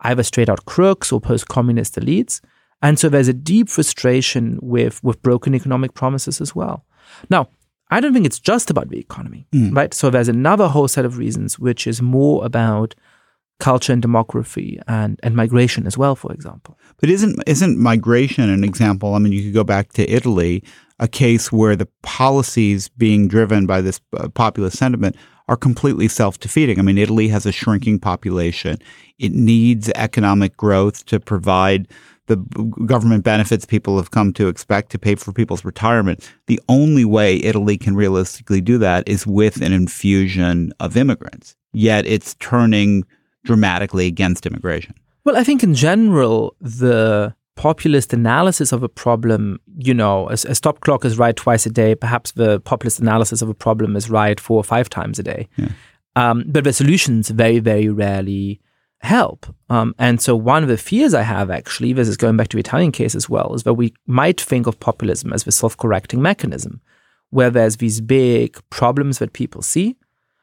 either 0.00 0.22
straight 0.22 0.48
out 0.48 0.64
crooks 0.64 1.12
or 1.12 1.20
post 1.20 1.48
communist 1.48 1.94
elites. 1.94 2.40
And 2.82 2.98
so 2.98 3.08
there's 3.08 3.28
a 3.28 3.34
deep 3.34 3.68
frustration 3.68 4.58
with, 4.60 5.02
with 5.04 5.22
broken 5.22 5.54
economic 5.54 5.94
promises 5.94 6.40
as 6.40 6.54
well. 6.54 6.84
Now, 7.28 7.48
I 7.90 8.00
don't 8.00 8.12
think 8.12 8.26
it's 8.26 8.38
just 8.38 8.70
about 8.70 8.88
the 8.88 8.98
economy, 8.98 9.46
mm. 9.52 9.74
right? 9.74 9.92
So 9.92 10.10
there's 10.10 10.28
another 10.28 10.68
whole 10.68 10.88
set 10.88 11.04
of 11.04 11.18
reasons, 11.18 11.58
which 11.58 11.86
is 11.86 12.00
more 12.00 12.44
about 12.44 12.94
culture 13.58 13.92
and 13.92 14.02
demography 14.02 14.80
and, 14.88 15.20
and 15.22 15.36
migration 15.36 15.86
as 15.86 15.98
well, 15.98 16.16
for 16.16 16.32
example. 16.32 16.78
But 16.98 17.10
isn't 17.10 17.42
isn't 17.46 17.78
migration 17.78 18.48
an 18.48 18.64
example? 18.64 19.14
I 19.14 19.18
mean, 19.18 19.32
you 19.32 19.42
could 19.42 19.54
go 19.54 19.64
back 19.64 19.92
to 19.92 20.10
Italy, 20.10 20.64
a 20.98 21.08
case 21.08 21.52
where 21.52 21.76
the 21.76 21.88
policies 22.02 22.88
being 22.88 23.28
driven 23.28 23.66
by 23.66 23.80
this 23.80 24.00
uh, 24.16 24.28
populist 24.28 24.78
sentiment 24.78 25.16
are 25.48 25.56
completely 25.56 26.06
self-defeating. 26.06 26.78
I 26.78 26.82
mean, 26.82 26.96
Italy 26.96 27.28
has 27.28 27.44
a 27.44 27.52
shrinking 27.52 27.98
population. 27.98 28.78
It 29.18 29.32
needs 29.32 29.90
economic 29.96 30.56
growth 30.56 31.04
to 31.06 31.18
provide 31.18 31.88
the 32.30 32.36
government 32.86 33.24
benefits 33.24 33.66
people 33.66 33.96
have 33.96 34.12
come 34.12 34.32
to 34.34 34.46
expect 34.46 34.92
to 34.92 34.98
pay 34.98 35.16
for 35.16 35.32
people's 35.32 35.64
retirement. 35.64 36.30
The 36.46 36.60
only 36.68 37.04
way 37.04 37.42
Italy 37.42 37.76
can 37.76 37.96
realistically 37.96 38.60
do 38.60 38.78
that 38.78 39.06
is 39.08 39.26
with 39.26 39.60
an 39.60 39.72
infusion 39.72 40.72
of 40.78 40.96
immigrants. 40.96 41.56
Yet 41.72 42.06
it's 42.06 42.34
turning 42.36 43.04
dramatically 43.44 44.06
against 44.06 44.46
immigration. 44.46 44.94
Well, 45.24 45.36
I 45.36 45.42
think 45.42 45.64
in 45.64 45.74
general, 45.74 46.54
the 46.60 47.34
populist 47.56 48.12
analysis 48.12 48.70
of 48.70 48.84
a 48.84 48.88
problem, 48.88 49.58
you 49.78 49.92
know, 49.92 50.28
a, 50.28 50.34
a, 50.34 50.54
stop 50.54 50.80
clock 50.80 51.04
is 51.04 51.18
right 51.18 51.34
twice 51.34 51.66
a 51.66 51.70
day. 51.70 51.96
Perhaps 51.96 52.32
the 52.32 52.60
populist 52.60 53.00
analysis 53.00 53.42
of 53.42 53.48
a 53.48 53.54
problem 53.54 53.96
is 53.96 54.08
right 54.08 54.38
four 54.38 54.56
or 54.56 54.64
five 54.64 54.88
times 54.88 55.18
a 55.18 55.24
day. 55.24 55.48
Yeah. 55.56 55.68
Um, 56.14 56.44
but 56.46 56.64
resolutions 56.64 57.28
very, 57.28 57.58
very 57.58 57.88
rarely 57.88 58.60
help. 59.00 59.46
Um, 59.68 59.94
and 59.98 60.20
so 60.20 60.36
one 60.36 60.62
of 60.62 60.68
the 60.68 60.76
fears 60.76 61.14
I 61.14 61.22
have 61.22 61.50
actually, 61.50 61.92
this 61.92 62.08
is 62.08 62.16
going 62.16 62.36
back 62.36 62.48
to 62.48 62.56
the 62.56 62.60
Italian 62.60 62.92
case 62.92 63.14
as 63.14 63.28
well, 63.28 63.54
is 63.54 63.62
that 63.64 63.74
we 63.74 63.94
might 64.06 64.40
think 64.40 64.66
of 64.66 64.78
populism 64.78 65.32
as 65.32 65.44
the 65.44 65.52
self-correcting 65.52 66.20
mechanism, 66.20 66.80
where 67.30 67.50
there's 67.50 67.76
these 67.76 68.00
big 68.00 68.58
problems 68.70 69.18
that 69.18 69.32
people 69.32 69.62
see. 69.62 69.96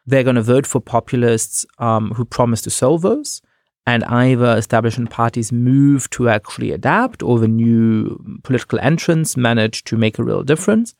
They're 0.05 0.23
going 0.23 0.37
to 0.37 0.41
vote 0.41 0.65
for 0.65 0.79
populists 0.79 1.65
um, 1.79 2.11
who 2.11 2.25
promise 2.25 2.61
to 2.63 2.69
solve 2.69 3.01
those. 3.01 3.41
And 3.85 4.03
either 4.03 4.57
establishment 4.57 5.11
parties 5.11 5.53
move 5.53 6.09
to 6.09 6.27
actually 6.27 6.73
adapt, 6.73 7.23
or 7.23 7.39
the 7.39 7.47
new 7.47 8.39
political 8.43 8.79
entrants 8.79 9.37
manage 9.37 9.85
to 9.85 9.95
make 9.95 10.19
a 10.19 10.23
real 10.25 10.43
difference. 10.43 10.93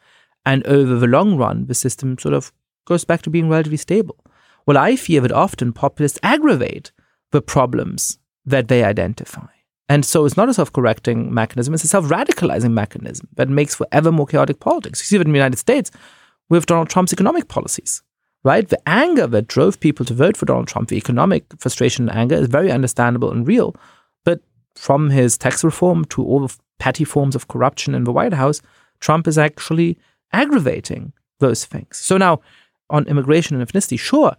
And 0.45 0.65
over 0.65 0.95
the 0.95 1.07
long 1.07 1.35
run, 1.37 1.65
the 1.65 1.73
system 1.73 2.17
sort 2.17 2.33
of 2.33 2.53
goes 2.85 3.03
back 3.03 3.21
to 3.23 3.29
being 3.29 3.49
relatively 3.49 3.77
stable. 3.77 4.17
Well, 4.65 4.77
I 4.77 4.95
fear 4.95 5.19
that 5.21 5.33
often 5.33 5.73
populists 5.73 6.19
aggravate 6.23 6.93
the 7.31 7.41
problems 7.41 8.19
that 8.45 8.67
they 8.67 8.83
identify. 8.83 9.47
And 9.89 10.05
so 10.05 10.25
it's 10.25 10.37
not 10.37 10.49
a 10.49 10.53
self 10.53 10.71
correcting 10.73 11.33
mechanism, 11.33 11.73
it's 11.73 11.83
a 11.83 11.87
self 11.87 12.05
radicalizing 12.05 12.71
mechanism 12.71 13.27
that 13.35 13.49
makes 13.49 13.75
for 13.75 13.87
ever 13.91 14.11
more 14.11 14.25
chaotic 14.25 14.59
politics. 14.59 14.99
You 14.99 15.05
see 15.05 15.17
that 15.17 15.27
in 15.27 15.33
the 15.33 15.37
United 15.37 15.57
States 15.57 15.91
with 16.49 16.65
Donald 16.65 16.89
Trump's 16.89 17.13
economic 17.13 17.47
policies, 17.47 18.01
right? 18.43 18.67
The 18.67 18.81
anger 18.87 19.27
that 19.27 19.47
drove 19.47 19.79
people 19.79 20.05
to 20.05 20.13
vote 20.13 20.35
for 20.37 20.45
Donald 20.45 20.67
Trump, 20.67 20.89
the 20.89 20.97
economic 20.97 21.45
frustration 21.57 22.09
and 22.09 22.17
anger 22.17 22.35
is 22.35 22.47
very 22.47 22.71
understandable 22.71 23.31
and 23.31 23.47
real. 23.47 23.75
But 24.25 24.41
from 24.75 25.09
his 25.09 25.37
tax 25.37 25.63
reform 25.63 26.05
to 26.05 26.23
all 26.23 26.47
the 26.47 26.55
petty 26.79 27.03
forms 27.03 27.35
of 27.35 27.47
corruption 27.47 27.95
in 27.95 28.03
the 28.03 28.13
White 28.13 28.33
House, 28.33 28.61
Trump 28.99 29.27
is 29.27 29.37
actually 29.37 29.97
aggravating 30.33 31.13
those 31.39 31.65
things. 31.65 31.97
So 31.97 32.17
now, 32.17 32.41
on 32.89 33.07
immigration 33.07 33.59
and 33.59 33.67
ethnicity, 33.67 33.99
sure, 33.99 34.35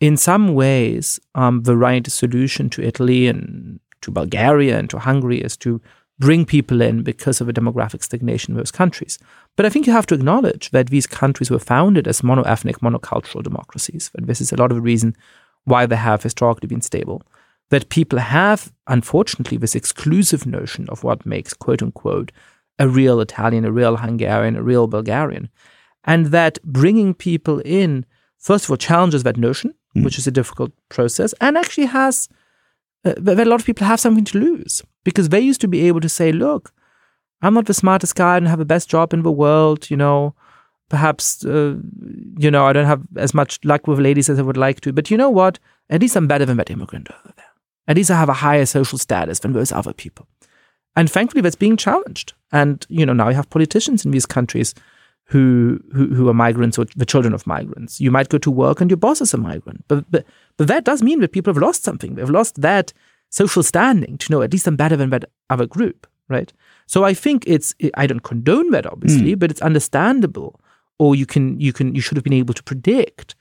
in 0.00 0.16
some 0.16 0.54
ways, 0.54 1.18
um, 1.34 1.62
the 1.62 1.76
right 1.76 2.06
solution 2.10 2.70
to 2.70 2.82
Italy 2.82 3.26
and 3.26 3.80
to 4.02 4.10
Bulgaria 4.10 4.78
and 4.78 4.88
to 4.90 4.98
Hungary 4.98 5.40
is 5.40 5.56
to 5.58 5.80
bring 6.18 6.44
people 6.44 6.80
in 6.80 7.02
because 7.02 7.40
of 7.40 7.48
a 7.48 7.52
demographic 7.52 8.02
stagnation 8.02 8.52
in 8.52 8.58
those 8.58 8.70
countries. 8.70 9.18
But 9.56 9.66
I 9.66 9.68
think 9.68 9.86
you 9.86 9.92
have 9.92 10.06
to 10.06 10.14
acknowledge 10.14 10.70
that 10.70 10.88
these 10.88 11.06
countries 11.06 11.50
were 11.50 11.58
founded 11.58 12.08
as 12.08 12.22
mono-ethnic, 12.22 12.80
monocultural 12.80 13.42
democracies. 13.42 14.10
But 14.12 14.26
this 14.26 14.40
is 14.40 14.52
a 14.52 14.56
lot 14.56 14.70
of 14.70 14.76
the 14.76 14.82
reason 14.82 15.16
why 15.64 15.86
they 15.86 15.96
have 15.96 16.22
historically 16.22 16.66
been 16.66 16.80
stable. 16.80 17.22
That 17.70 17.90
people 17.90 18.18
have, 18.18 18.72
unfortunately, 18.86 19.58
this 19.58 19.74
exclusive 19.74 20.46
notion 20.46 20.88
of 20.88 21.04
what 21.04 21.26
makes 21.26 21.54
quote 21.54 21.82
unquote 21.82 22.32
a 22.78 22.88
real 22.88 23.20
Italian, 23.20 23.64
a 23.64 23.72
real 23.72 23.96
Hungarian, 23.96 24.56
a 24.56 24.62
real 24.62 24.86
Bulgarian. 24.86 25.48
And 26.04 26.26
that 26.26 26.58
bringing 26.62 27.14
people 27.14 27.60
in, 27.64 28.06
first 28.38 28.64
of 28.64 28.70
all, 28.70 28.76
challenges 28.76 29.24
that 29.24 29.36
notion 29.36 29.74
mm. 29.98 30.04
which 30.04 30.18
is 30.18 30.26
a 30.26 30.30
difficult 30.30 30.72
process, 30.88 31.34
and 31.40 31.56
actually 31.56 31.86
has 31.86 32.28
uh, 33.04 33.14
a 33.16 33.44
lot 33.44 33.60
of 33.60 33.66
people 33.66 33.86
have 33.86 34.00
something 34.00 34.24
to 34.24 34.38
lose 34.38 34.82
because 35.04 35.28
they 35.28 35.40
used 35.40 35.60
to 35.60 35.68
be 35.68 35.86
able 35.88 36.00
to 36.00 36.08
say, 36.08 36.32
"Look, 36.32 36.72
I'm 37.42 37.54
not 37.54 37.66
the 37.66 37.74
smartest 37.74 38.14
guy 38.14 38.36
and 38.36 38.48
have 38.48 38.58
the 38.58 38.64
best 38.64 38.88
job 38.88 39.12
in 39.12 39.22
the 39.22 39.32
world," 39.32 39.90
you 39.90 39.96
know. 39.96 40.34
Perhaps, 40.90 41.44
uh, 41.44 41.76
you 42.38 42.50
know, 42.50 42.64
I 42.64 42.72
don't 42.72 42.86
have 42.86 43.02
as 43.16 43.34
much 43.34 43.58
luck 43.62 43.86
with 43.86 43.98
ladies 43.98 44.30
as 44.30 44.38
I 44.38 44.42
would 44.42 44.56
like 44.56 44.80
to, 44.80 44.92
but 44.92 45.10
you 45.10 45.18
know 45.18 45.28
what? 45.28 45.58
At 45.90 46.00
least 46.00 46.16
I'm 46.16 46.26
better 46.26 46.46
than 46.46 46.56
that 46.56 46.70
immigrant 46.70 47.10
over 47.10 47.34
there. 47.36 47.44
At 47.86 47.96
least 47.96 48.10
I 48.10 48.16
have 48.16 48.30
a 48.30 48.34
higher 48.34 48.64
social 48.64 48.98
status 48.98 49.40
than 49.40 49.52
those 49.52 49.70
other 49.70 49.92
people. 49.92 50.26
And 50.96 51.10
thankfully, 51.10 51.42
that's 51.42 51.56
being 51.56 51.76
challenged. 51.76 52.32
And, 52.52 52.86
you 52.88 53.06
know, 53.06 53.12
now 53.12 53.28
you 53.28 53.34
have 53.34 53.50
politicians 53.50 54.04
in 54.04 54.10
these 54.10 54.26
countries 54.26 54.74
who, 55.28 55.78
who 55.92 56.06
who 56.14 56.28
are 56.28 56.34
migrants 56.34 56.78
or 56.78 56.86
the 56.96 57.04
children 57.04 57.34
of 57.34 57.46
migrants. 57.46 58.00
You 58.00 58.10
might 58.10 58.30
go 58.30 58.38
to 58.38 58.50
work 58.50 58.80
and 58.80 58.90
your 58.90 58.96
boss 58.96 59.20
is 59.20 59.34
a 59.34 59.38
migrant, 59.38 59.84
but 59.86 60.10
but 60.10 60.24
but 60.56 60.68
that 60.68 60.84
does 60.84 61.02
mean 61.02 61.20
that 61.20 61.32
people 61.32 61.52
have 61.52 61.62
lost 61.62 61.84
something. 61.84 62.14
They've 62.14 62.30
lost 62.30 62.60
that 62.62 62.94
social 63.28 63.62
standing 63.62 64.16
to 64.18 64.32
know 64.32 64.40
at 64.40 64.52
least 64.52 64.66
I'm 64.66 64.76
better 64.76 64.96
than 64.96 65.10
that 65.10 65.26
other 65.50 65.66
group, 65.66 66.06
right? 66.28 66.50
So 66.86 67.04
I 67.04 67.12
think 67.12 67.44
it's 67.46 67.74
I 67.94 68.06
don't 68.06 68.22
condone 68.22 68.70
that 68.70 68.86
obviously, 68.86 69.36
mm. 69.36 69.38
but 69.38 69.50
it's 69.50 69.60
understandable, 69.60 70.60
or 70.98 71.14
you 71.14 71.26
can 71.26 71.60
you 71.60 71.74
can 71.74 71.94
you 71.94 72.00
should 72.00 72.16
have 72.16 72.24
been 72.24 72.32
able 72.32 72.54
to 72.54 72.62
predict 72.62 73.34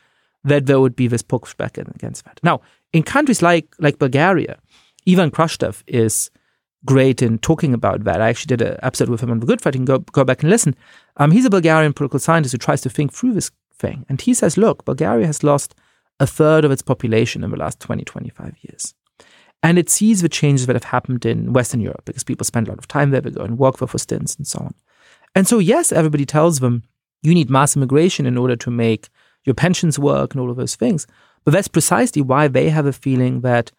that 0.43 0.65
there 0.65 0.81
would 0.81 0.95
be 0.95 1.07
this 1.07 1.23
pushback 1.23 1.77
against 1.77 2.25
that. 2.25 2.39
Now, 2.43 2.59
in 2.91 3.03
countries 3.03 3.41
like 3.41 3.73
like 3.79 3.97
Bulgaria, 3.97 4.59
Ivan 5.07 5.31
Krastev 5.31 5.83
is 5.87 6.31
great 6.87 7.21
in 7.21 7.37
talking 7.37 7.73
about 7.73 8.03
that. 8.05 8.21
I 8.21 8.29
actually 8.29 8.55
did 8.55 8.61
an 8.63 8.77
episode 8.81 9.09
with 9.09 9.21
him 9.21 9.29
on 9.29 9.39
the 9.39 9.45
Good 9.45 9.61
fighting. 9.61 9.85
Go, 9.85 9.99
go 9.99 10.23
back 10.23 10.41
and 10.41 10.49
listen. 10.49 10.75
Um, 11.17 11.31
he's 11.31 11.45
a 11.45 11.51
Bulgarian 11.51 11.93
political 11.93 12.19
scientist 12.19 12.53
who 12.53 12.57
tries 12.57 12.81
to 12.81 12.89
think 12.89 13.13
through 13.13 13.33
this 13.33 13.51
thing. 13.77 14.05
And 14.09 14.19
he 14.19 14.33
says, 14.33 14.57
look, 14.57 14.85
Bulgaria 14.85 15.27
has 15.27 15.43
lost 15.43 15.75
a 16.19 16.25
third 16.25 16.65
of 16.65 16.71
its 16.71 16.81
population 16.81 17.43
in 17.43 17.51
the 17.51 17.57
last 17.57 17.79
20, 17.79 18.03
25 18.03 18.55
years. 18.61 18.95
And 19.61 19.77
it 19.77 19.89
sees 19.89 20.21
the 20.21 20.29
changes 20.29 20.65
that 20.67 20.75
have 20.75 20.83
happened 20.85 21.25
in 21.25 21.53
Western 21.53 21.81
Europe 21.81 22.05
because 22.05 22.23
people 22.23 22.45
spend 22.45 22.67
a 22.67 22.71
lot 22.71 22.79
of 22.79 22.87
time 22.87 23.11
there, 23.11 23.21
they 23.21 23.31
go 23.31 23.43
and 23.43 23.59
work 23.59 23.77
there 23.77 23.87
for 23.87 23.97
stints 23.97 24.35
and 24.35 24.47
so 24.47 24.59
on. 24.59 24.73
And 25.35 25.47
so, 25.47 25.59
yes, 25.59 25.91
everybody 25.91 26.25
tells 26.25 26.59
them 26.59 26.83
you 27.21 27.33
need 27.33 27.49
mass 27.49 27.75
immigration 27.75 28.25
in 28.25 28.37
order 28.37 28.55
to 28.55 28.71
make 28.71 29.09
your 29.43 29.55
pensions 29.55 29.97
work 29.97 30.33
and 30.33 30.41
all 30.41 30.49
of 30.49 30.57
those 30.57 30.75
things. 30.75 31.07
But 31.43 31.51
that's 31.51 31.67
precisely 31.67 32.21
why 32.21 32.47
they 32.47 32.69
have 32.69 32.85
a 32.85 32.93
feeling 32.93 33.41
that 33.41 33.71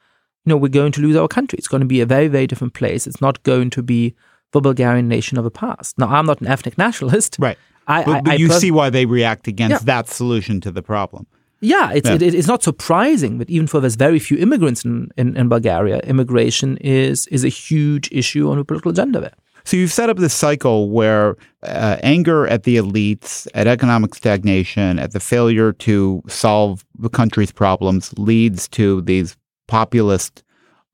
you 0.44 0.50
know, 0.50 0.56
we're 0.56 0.68
going 0.68 0.92
to 0.92 1.00
lose 1.00 1.16
our 1.16 1.28
country. 1.28 1.56
It's 1.58 1.68
going 1.68 1.80
to 1.80 1.86
be 1.86 2.00
a 2.00 2.06
very, 2.06 2.28
very 2.28 2.46
different 2.46 2.74
place. 2.74 3.06
It's 3.06 3.20
not 3.20 3.42
going 3.42 3.70
to 3.70 3.82
be 3.82 4.14
the 4.52 4.60
Bulgarian 4.60 5.08
nation 5.08 5.36
of 5.38 5.44
the 5.44 5.50
past. 5.50 5.98
Now, 5.98 6.08
I'm 6.08 6.26
not 6.26 6.40
an 6.40 6.46
ethnic 6.46 6.78
nationalist. 6.86 7.36
Right. 7.38 7.58
I, 7.86 8.04
but, 8.04 8.24
but 8.24 8.32
I, 8.32 8.36
you 8.36 8.48
pers- 8.48 8.60
see 8.60 8.70
why 8.70 8.90
they 8.90 9.06
react 9.06 9.48
against 9.48 9.82
Yeah. 9.82 9.86
that 9.96 10.08
solution 10.08 10.60
to 10.62 10.70
the 10.70 10.82
problem. 10.82 11.26
Yeah, 11.60 11.90
it's, 11.92 12.08
Yeah. 12.08 12.14
It, 12.14 12.34
it's 12.34 12.46
not 12.46 12.62
surprising 12.62 13.38
that 13.38 13.50
even 13.50 13.66
for 13.66 13.80
there's 13.80 13.96
very 13.96 14.18
few 14.20 14.36
immigrants 14.38 14.84
in, 14.84 15.10
in, 15.16 15.36
in 15.36 15.48
Bulgaria, 15.48 15.98
immigration 16.00 16.76
is 16.78 17.26
is 17.28 17.42
a 17.44 17.48
huge 17.48 18.08
issue 18.12 18.48
on 18.50 18.58
the 18.58 18.64
political 18.64 18.92
agenda 18.92 19.20
there. 19.20 19.34
So 19.64 19.76
you've 19.76 19.92
set 19.92 20.08
up 20.08 20.16
this 20.18 20.32
cycle 20.32 20.88
where 20.88 21.36
uh, 21.62 21.96
anger 22.02 22.46
at 22.46 22.62
the 22.62 22.76
elites, 22.76 23.46
at 23.54 23.66
economic 23.66 24.14
stagnation, 24.14 24.98
at 24.98 25.12
the 25.12 25.20
failure 25.20 25.72
to 25.88 26.22
solve 26.28 26.84
the 26.98 27.10
country's 27.10 27.52
problems 27.52 28.14
leads 28.16 28.68
to 28.68 29.02
these 29.02 29.36
populist 29.68 30.42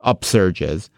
upsurges. 0.04 0.90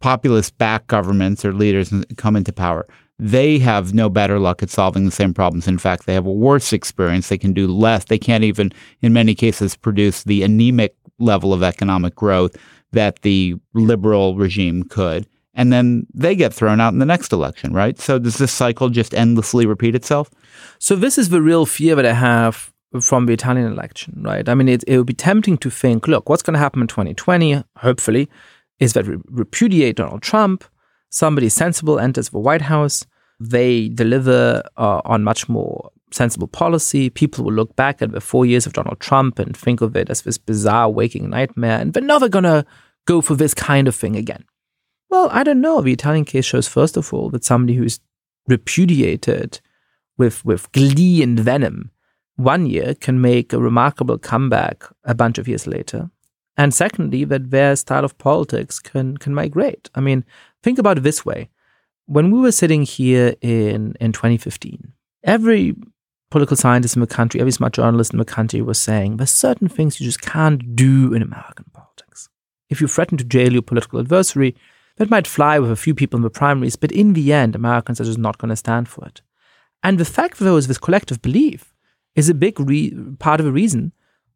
Populist 0.00 0.58
backed 0.58 0.88
governments 0.88 1.44
or 1.44 1.52
leaders 1.52 1.92
come 2.16 2.36
into 2.36 2.52
power. 2.52 2.86
They 3.20 3.58
have 3.58 3.94
no 3.94 4.08
better 4.08 4.38
luck 4.38 4.62
at 4.62 4.70
solving 4.70 5.04
the 5.04 5.10
same 5.10 5.34
problems. 5.34 5.66
In 5.66 5.78
fact, 5.78 6.06
they 6.06 6.14
have 6.14 6.26
a 6.26 6.32
worse 6.32 6.72
experience. 6.72 7.28
They 7.28 7.38
can 7.38 7.52
do 7.52 7.66
less. 7.66 8.04
They 8.04 8.18
can't 8.18 8.44
even, 8.44 8.72
in 9.02 9.12
many 9.12 9.34
cases, 9.34 9.76
produce 9.76 10.22
the 10.22 10.42
anemic 10.42 10.94
level 11.18 11.52
of 11.52 11.62
economic 11.64 12.14
growth 12.14 12.56
that 12.92 13.22
the 13.22 13.56
liberal 13.74 14.36
regime 14.36 14.84
could. 14.84 15.26
And 15.52 15.72
then 15.72 16.06
they 16.14 16.36
get 16.36 16.54
thrown 16.54 16.80
out 16.80 16.92
in 16.92 17.00
the 17.00 17.06
next 17.06 17.32
election, 17.32 17.72
right? 17.72 17.98
So 17.98 18.20
does 18.20 18.38
this 18.38 18.52
cycle 18.52 18.88
just 18.88 19.12
endlessly 19.12 19.66
repeat 19.66 19.96
itself? 19.96 20.30
So 20.78 20.94
this 20.94 21.18
is 21.18 21.30
the 21.30 21.42
real 21.42 21.66
fear 21.66 21.96
that 21.96 22.06
I 22.06 22.12
have 22.12 22.72
from 23.00 23.26
the 23.26 23.32
Italian 23.32 23.70
election, 23.70 24.22
right? 24.22 24.48
I 24.48 24.54
mean, 24.54 24.68
it, 24.68 24.82
it 24.86 24.96
would 24.96 25.06
be 25.06 25.14
tempting 25.14 25.58
to 25.58 25.70
think, 25.70 26.08
look, 26.08 26.28
what's 26.28 26.42
going 26.42 26.54
to 26.54 26.60
happen 26.60 26.80
in 26.80 26.86
2020, 26.88 27.62
hopefully, 27.76 28.28
is 28.78 28.94
that 28.94 29.06
we 29.06 29.16
repudiate 29.28 29.96
Donald 29.96 30.22
Trump, 30.22 30.64
somebody 31.10 31.48
sensible 31.48 31.98
enters 31.98 32.30
the 32.30 32.38
White 32.38 32.62
House, 32.62 33.04
they 33.40 33.88
deliver 33.88 34.62
uh, 34.76 35.00
on 35.04 35.22
much 35.22 35.48
more 35.48 35.90
sensible 36.10 36.48
policy. 36.48 37.10
People 37.10 37.44
will 37.44 37.52
look 37.52 37.76
back 37.76 38.02
at 38.02 38.12
the 38.12 38.20
four 38.20 38.46
years 38.46 38.66
of 38.66 38.72
Donald 38.72 38.98
Trump 39.00 39.38
and 39.38 39.56
think 39.56 39.80
of 39.80 39.94
it 39.94 40.10
as 40.10 40.22
this 40.22 40.38
bizarre 40.38 40.90
waking 40.90 41.30
nightmare, 41.30 41.78
and 41.80 41.92
they're 41.92 42.02
never 42.02 42.28
going 42.28 42.44
to 42.44 42.64
go 43.06 43.20
for 43.20 43.34
this 43.34 43.54
kind 43.54 43.86
of 43.86 43.94
thing 43.94 44.16
again. 44.16 44.44
Well, 45.10 45.28
I 45.32 45.42
don't 45.42 45.60
know. 45.60 45.80
The 45.80 45.92
Italian 45.92 46.24
case 46.24 46.44
shows, 46.44 46.68
first 46.68 46.96
of 46.96 47.12
all, 47.14 47.30
that 47.30 47.44
somebody 47.44 47.74
who's 47.74 48.00
repudiated 48.46 49.60
with, 50.16 50.44
with 50.44 50.70
glee 50.72 51.22
and 51.22 51.38
venom 51.38 51.90
one 52.38 52.66
year 52.66 52.94
can 52.94 53.20
make 53.20 53.52
a 53.52 53.58
remarkable 53.58 54.16
comeback 54.16 54.84
a 55.04 55.14
bunch 55.14 55.38
of 55.38 55.48
years 55.48 55.66
later. 55.66 56.08
And 56.56 56.72
secondly, 56.72 57.24
that 57.24 57.50
their 57.50 57.74
style 57.74 58.04
of 58.04 58.16
politics 58.16 58.78
can, 58.78 59.16
can 59.16 59.34
migrate. 59.34 59.90
I 59.94 60.00
mean, 60.00 60.24
think 60.62 60.78
about 60.78 60.98
it 60.98 61.02
this 61.02 61.26
way. 61.26 61.48
When 62.06 62.30
we 62.30 62.38
were 62.38 62.52
sitting 62.52 62.82
here 62.82 63.34
in, 63.40 63.94
in 64.00 64.12
2015, 64.12 64.92
every 65.24 65.74
political 66.30 66.56
scientist 66.56 66.94
in 66.94 67.00
the 67.00 67.08
country, 67.08 67.40
every 67.40 67.52
smart 67.52 67.72
journalist 67.72 68.12
in 68.12 68.18
the 68.20 68.24
country 68.24 68.62
was 68.62 68.80
saying 68.80 69.16
there's 69.16 69.30
certain 69.30 69.68
things 69.68 70.00
you 70.00 70.06
just 70.06 70.20
can't 70.20 70.76
do 70.76 71.12
in 71.12 71.22
American 71.22 71.64
politics. 71.72 72.28
If 72.70 72.80
you 72.80 72.86
threaten 72.86 73.18
to 73.18 73.24
jail 73.24 73.52
your 73.52 73.62
political 73.62 73.98
adversary, 73.98 74.54
that 74.96 75.10
might 75.10 75.26
fly 75.26 75.58
with 75.58 75.72
a 75.72 75.76
few 75.76 75.94
people 75.94 76.18
in 76.18 76.22
the 76.22 76.30
primaries, 76.30 76.76
but 76.76 76.92
in 76.92 77.14
the 77.14 77.32
end, 77.32 77.56
Americans 77.56 78.00
are 78.00 78.04
just 78.04 78.18
not 78.18 78.38
going 78.38 78.50
to 78.50 78.56
stand 78.56 78.88
for 78.88 79.04
it. 79.06 79.22
And 79.82 79.98
the 79.98 80.04
fact 80.04 80.38
that 80.38 80.44
there 80.44 80.52
was 80.52 80.68
this 80.68 80.78
collective 80.78 81.20
belief 81.20 81.74
is 82.18 82.28
a 82.28 82.34
big 82.34 82.58
re- 82.58 82.94
part 83.18 83.40
of 83.40 83.46
the 83.46 83.52
reason 83.52 83.92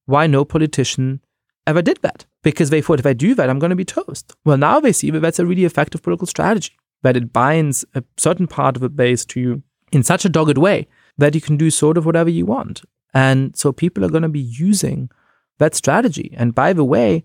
why 0.07 0.27
no 0.27 0.45
politician 0.45 1.21
ever 1.67 1.83
did 1.83 1.99
that. 2.03 2.25
Because 2.43 2.71
they 2.71 2.83
thought, 2.83 3.01
if 3.01 3.07
I 3.07 3.13
do 3.13 3.35
that, 3.35 3.49
I'm 3.49 3.59
going 3.59 3.71
to 3.71 3.77
be 3.77 3.85
toast. 3.85 4.35
Well, 4.45 4.57
now 4.57 4.81
they 4.81 4.93
see 4.93 5.11
that 5.11 5.21
that's 5.21 5.39
a 5.39 5.47
really 5.47 5.65
effective 5.65 6.03
political 6.03 6.27
strategy, 6.27 6.75
that 7.03 7.17
it 7.17 7.33
binds 7.33 7.85
a 7.95 8.03
certain 8.17 8.47
part 8.47 8.77
of 8.77 8.83
the 8.83 8.89
base 8.89 9.25
to 9.27 9.41
you 9.41 9.63
in 9.93 10.03
such 10.03 10.25
a 10.25 10.29
dogged 10.29 10.59
way 10.59 10.89
that 11.19 11.35
you 11.35 11.41
can 11.41 11.57
do 11.57 11.71
sort 11.71 11.99
of 11.99 12.07
whatever 12.07 12.31
you 12.31 12.47
want. 12.47 12.83
And 13.15 13.57
so 13.57 13.73
people 13.73 14.05
are 14.05 14.09
going 14.09 14.23
to 14.23 14.29
be 14.29 14.41
using 14.41 15.11
that 15.59 15.75
strategy. 15.75 16.35
And 16.37 16.55
by 16.55 16.73
the 16.73 16.85
way, 16.85 17.25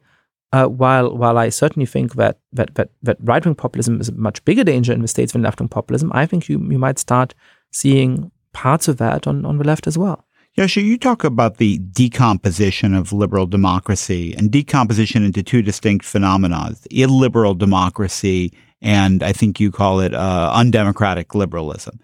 uh, 0.54 0.66
while 0.66 1.16
while 1.16 1.38
I 1.38 1.50
certainly 1.50 1.86
think 1.86 2.16
that 2.16 2.40
that 2.54 2.76
that, 2.76 2.90
that 3.04 3.18
right 3.22 3.46
wing 3.46 3.56
populism 3.56 4.00
is 4.00 4.10
a 4.10 4.14
much 4.14 4.44
bigger 4.46 4.64
danger 4.64 4.94
in 4.94 5.02
the 5.02 5.08
states 5.08 5.34
than 5.34 5.42
left 5.42 5.60
wing 5.60 5.70
populism, 5.70 6.12
I 6.14 6.26
think 6.26 6.50
you 6.50 6.60
you 6.72 6.80
might 6.80 7.00
start 7.00 7.34
seeing 7.72 8.32
parts 8.54 8.88
of 8.88 8.98
that 8.98 9.28
on, 9.28 9.46
on 9.46 9.58
the 9.58 9.64
left 9.64 9.88
as 9.88 9.98
well. 9.98 10.27
Yossi, 10.58 10.84
you 10.84 10.98
talk 10.98 11.24
about 11.24 11.58
the 11.58 11.78
decomposition 11.78 12.96
of 12.96 13.14
liberal 13.14 13.46
democracy 13.46 14.34
and 14.36 14.50
decomposition 14.50 15.24
into 15.24 15.44
two 15.44 15.62
distinct 15.62 16.04
phenomena 16.04 16.74
illiberal 16.90 17.54
democracy 17.54 18.52
and 18.82 19.22
I 19.22 19.34
think 19.34 19.60
you 19.60 19.72
call 19.72 20.00
it 20.00 20.16
uh, 20.16 20.52
undemocratic 20.52 21.36
liberalism. 21.36 22.00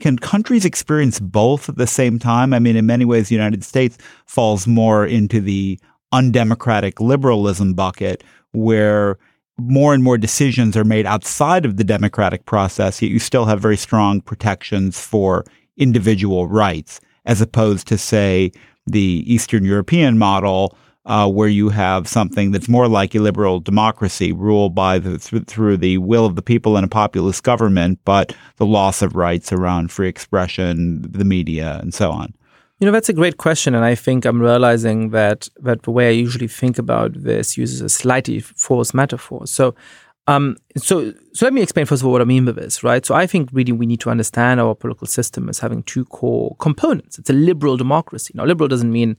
Can 0.00 0.18
countries 0.18 0.64
experience 0.64 1.20
both 1.20 1.68
at 1.68 1.76
the 1.76 1.86
same 1.86 2.18
time? 2.18 2.54
I 2.54 2.58
mean, 2.58 2.76
in 2.76 2.86
many 2.86 3.04
ways, 3.04 3.28
the 3.28 3.34
United 3.34 3.62
States 3.62 3.98
falls 4.24 4.66
more 4.66 5.04
into 5.04 5.38
the 5.38 5.78
undemocratic 6.10 7.00
liberalism 7.00 7.74
bucket 7.74 8.24
where 8.52 9.18
more 9.58 9.92
and 9.92 10.02
more 10.02 10.16
decisions 10.16 10.78
are 10.78 10.84
made 10.84 11.04
outside 11.04 11.66
of 11.66 11.76
the 11.76 11.84
democratic 11.84 12.46
process, 12.46 13.02
yet 13.02 13.10
you 13.10 13.18
still 13.18 13.44
have 13.44 13.60
very 13.60 13.76
strong 13.76 14.22
protections 14.22 14.98
for 14.98 15.44
individual 15.76 16.46
rights, 16.46 17.00
as 17.28 17.40
opposed 17.40 17.86
to, 17.86 17.96
say, 17.96 18.50
the 18.86 19.22
Eastern 19.32 19.64
European 19.64 20.18
model, 20.18 20.76
uh, 21.06 21.30
where 21.30 21.48
you 21.48 21.70
have 21.70 22.06
something 22.08 22.50
that's 22.50 22.68
more 22.68 22.88
like 22.88 23.14
a 23.14 23.18
liberal 23.18 23.60
democracy 23.60 24.32
ruled 24.32 24.74
by 24.74 24.98
the 24.98 25.18
th- 25.18 25.44
through 25.44 25.76
the 25.76 25.98
will 25.98 26.26
of 26.26 26.36
the 26.36 26.42
people 26.42 26.76
in 26.76 26.84
a 26.84 26.88
populist 26.88 27.42
government, 27.42 27.98
but 28.04 28.34
the 28.56 28.66
loss 28.66 29.00
of 29.00 29.16
rights 29.16 29.52
around 29.52 29.90
free 29.90 30.08
expression, 30.08 31.00
the 31.02 31.24
media, 31.24 31.78
and 31.80 31.94
so 31.94 32.10
on. 32.10 32.34
You 32.78 32.86
know, 32.86 32.92
that's 32.92 33.08
a 33.08 33.14
great 33.14 33.38
question, 33.38 33.74
and 33.74 33.84
I 33.84 33.94
think 33.94 34.24
I'm 34.24 34.40
realizing 34.40 35.10
that 35.10 35.48
that 35.62 35.82
the 35.82 35.90
way 35.90 36.08
I 36.08 36.12
usually 36.12 36.46
think 36.46 36.78
about 36.78 37.12
this 37.14 37.56
uses 37.56 37.80
a 37.80 37.88
slightly 37.88 38.40
false 38.40 38.94
metaphor. 38.94 39.46
So, 39.46 39.74
um, 40.28 40.56
so, 40.76 41.12
so 41.32 41.46
let 41.46 41.52
me 41.52 41.62
explain 41.62 41.86
first 41.86 42.02
of 42.02 42.06
all 42.06 42.12
what 42.12 42.20
I 42.20 42.24
mean 42.24 42.44
by 42.44 42.52
this, 42.52 42.84
right? 42.84 43.04
So, 43.04 43.14
I 43.14 43.26
think 43.26 43.48
really 43.52 43.72
we 43.72 43.86
need 43.86 44.00
to 44.00 44.10
understand 44.10 44.60
our 44.60 44.74
political 44.74 45.06
system 45.06 45.48
as 45.48 45.58
having 45.58 45.82
two 45.84 46.04
core 46.04 46.54
components. 46.60 47.18
It's 47.18 47.30
a 47.30 47.32
liberal 47.32 47.76
democracy. 47.76 48.32
Now, 48.34 48.44
liberal 48.44 48.68
doesn't 48.68 48.92
mean 48.92 49.16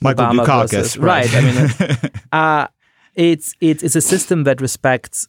Michael 0.00 0.26
Obama 0.26 0.44
Dukakis, 0.44 0.70
versus- 0.70 0.98
right? 0.98 1.32
right, 1.32 1.34
I 1.34 1.40
mean, 1.40 2.10
uh, 2.32 2.66
it's 3.14 3.54
it's 3.60 3.82
it's 3.82 3.96
a 3.96 4.00
system 4.00 4.44
that 4.44 4.60
respects 4.60 5.26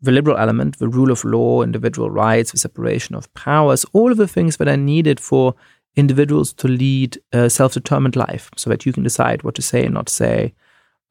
the 0.00 0.12
liberal 0.12 0.38
element, 0.38 0.78
the 0.78 0.88
rule 0.88 1.10
of 1.10 1.24
law, 1.24 1.62
individual 1.62 2.10
rights, 2.10 2.52
the 2.52 2.58
separation 2.58 3.14
of 3.14 3.32
powers, 3.34 3.84
all 3.92 4.10
of 4.10 4.16
the 4.16 4.28
things 4.28 4.56
that 4.56 4.68
are 4.68 4.76
needed 4.76 5.20
for 5.20 5.54
individuals 5.96 6.52
to 6.54 6.68
lead 6.68 7.18
a 7.32 7.50
self-determined 7.50 8.16
life, 8.16 8.50
so 8.56 8.70
that 8.70 8.86
you 8.86 8.92
can 8.92 9.02
decide 9.02 9.42
what 9.42 9.54
to 9.56 9.62
say 9.62 9.84
and 9.84 9.92
not 9.94 10.08
say, 10.08 10.54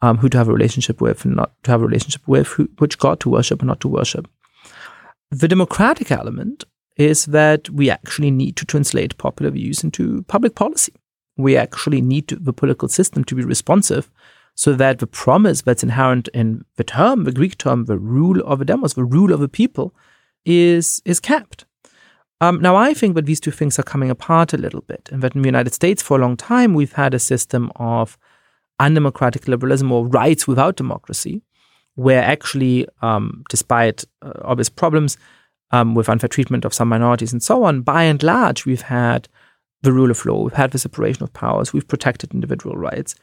um, 0.01 0.17
who 0.17 0.29
to 0.29 0.37
have 0.37 0.47
a 0.47 0.53
relationship 0.53 1.01
with 1.01 1.25
and 1.25 1.35
not 1.35 1.51
to 1.63 1.71
have 1.71 1.81
a 1.81 1.85
relationship 1.85 2.21
with, 2.27 2.47
who, 2.47 2.69
which 2.77 2.97
God 2.97 3.19
to 3.21 3.29
worship 3.29 3.59
and 3.59 3.67
not 3.67 3.81
to 3.81 3.87
worship. 3.87 4.27
The 5.31 5.47
democratic 5.47 6.11
element 6.11 6.63
is 6.97 7.25
that 7.27 7.69
we 7.69 7.89
actually 7.89 8.31
need 8.31 8.55
to 8.57 8.65
translate 8.65 9.17
popular 9.17 9.51
views 9.51 9.83
into 9.83 10.23
public 10.23 10.55
policy. 10.55 10.93
We 11.37 11.55
actually 11.55 12.01
need 12.01 12.27
to, 12.29 12.35
the 12.35 12.53
political 12.53 12.87
system 12.89 13.23
to 13.25 13.35
be 13.35 13.43
responsive 13.43 14.09
so 14.55 14.73
that 14.73 14.99
the 14.99 15.07
promise 15.07 15.61
that's 15.61 15.83
inherent 15.83 16.27
in 16.33 16.65
the 16.75 16.83
term, 16.83 17.23
the 17.23 17.31
Greek 17.31 17.57
term, 17.57 17.85
the 17.85 17.97
rule 17.97 18.41
of 18.41 18.59
the 18.59 18.65
demos, 18.65 18.93
the 18.93 19.05
rule 19.05 19.31
of 19.31 19.39
the 19.39 19.47
people, 19.47 19.93
is 20.45 21.01
is 21.05 21.21
kept. 21.21 21.65
Um, 22.41 22.61
now, 22.61 22.75
I 22.75 22.93
think 22.93 23.15
that 23.15 23.25
these 23.25 23.39
two 23.39 23.51
things 23.51 23.77
are 23.79 23.83
coming 23.83 24.09
apart 24.09 24.53
a 24.53 24.57
little 24.57 24.81
bit, 24.81 25.09
and 25.11 25.21
that 25.21 25.35
in 25.35 25.41
the 25.41 25.47
United 25.47 25.73
States, 25.73 26.01
for 26.01 26.17
a 26.17 26.21
long 26.21 26.35
time, 26.35 26.73
we've 26.73 26.93
had 26.93 27.13
a 27.13 27.19
system 27.19 27.71
of 27.77 28.17
undemocratic 28.79 29.47
liberalism 29.47 29.91
or 29.91 30.07
rights 30.07 30.47
without 30.47 30.75
democracy, 30.75 31.41
where 31.95 32.23
actually, 32.23 32.87
um, 33.01 33.43
despite 33.49 34.05
uh, 34.21 34.31
obvious 34.41 34.69
problems 34.69 35.17
um, 35.71 35.95
with 35.95 36.09
unfair 36.09 36.27
treatment 36.27 36.65
of 36.65 36.73
some 36.73 36.89
minorities 36.89 37.33
and 37.33 37.43
so 37.43 37.63
on, 37.63 37.81
by 37.81 38.03
and 38.03 38.23
large, 38.23 38.65
we've 38.65 38.81
had 38.81 39.27
the 39.81 39.91
rule 39.93 40.11
of 40.11 40.25
law, 40.25 40.43
we've 40.43 40.53
had 40.53 40.71
the 40.71 40.79
separation 40.79 41.23
of 41.23 41.33
powers, 41.33 41.73
we've 41.73 41.87
protected 41.87 42.33
individual 42.33 42.75
rights. 42.75 43.15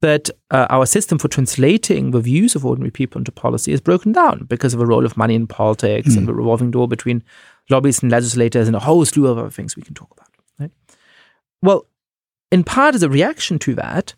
But 0.00 0.28
uh, 0.50 0.66
our 0.68 0.84
system 0.84 1.18
for 1.18 1.28
translating 1.28 2.10
the 2.10 2.20
views 2.20 2.54
of 2.54 2.66
ordinary 2.66 2.90
people 2.90 3.18
into 3.18 3.32
policy 3.32 3.72
is 3.72 3.80
broken 3.80 4.12
down 4.12 4.44
because 4.44 4.74
of 4.74 4.80
the 4.80 4.86
role 4.86 5.06
of 5.06 5.16
money 5.16 5.34
in 5.34 5.46
politics 5.46 6.14
and 6.14 6.28
the 6.28 6.34
revolving 6.34 6.70
door 6.70 6.86
between 6.86 7.22
lobbyists 7.70 8.02
and 8.02 8.12
legislators 8.12 8.66
and 8.66 8.76
a 8.76 8.80
whole 8.80 9.04
slew 9.06 9.26
of 9.28 9.38
other 9.38 9.48
things 9.48 9.76
we 9.76 9.82
can 9.82 9.94
talk 9.94 10.10
about. 10.10 10.28
Right? 10.58 10.70
Well, 11.62 11.86
in 12.52 12.64
part 12.64 12.94
as 12.94 13.02
a 13.02 13.08
reaction 13.08 13.58
to 13.60 13.74
that, 13.76 14.14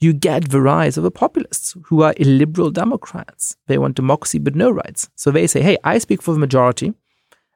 you 0.00 0.12
get 0.12 0.50
the 0.50 0.60
rise 0.60 0.96
of 0.96 1.04
the 1.04 1.10
populists 1.10 1.76
who 1.86 2.02
are 2.02 2.14
illiberal 2.16 2.70
Democrats. 2.70 3.56
They 3.66 3.78
want 3.78 3.96
democracy 3.96 4.38
but 4.38 4.54
no 4.54 4.70
rights. 4.70 5.10
So 5.16 5.30
they 5.30 5.46
say, 5.46 5.60
hey, 5.62 5.76
I 5.82 5.98
speak 5.98 6.22
for 6.22 6.32
the 6.32 6.38
majority, 6.40 6.94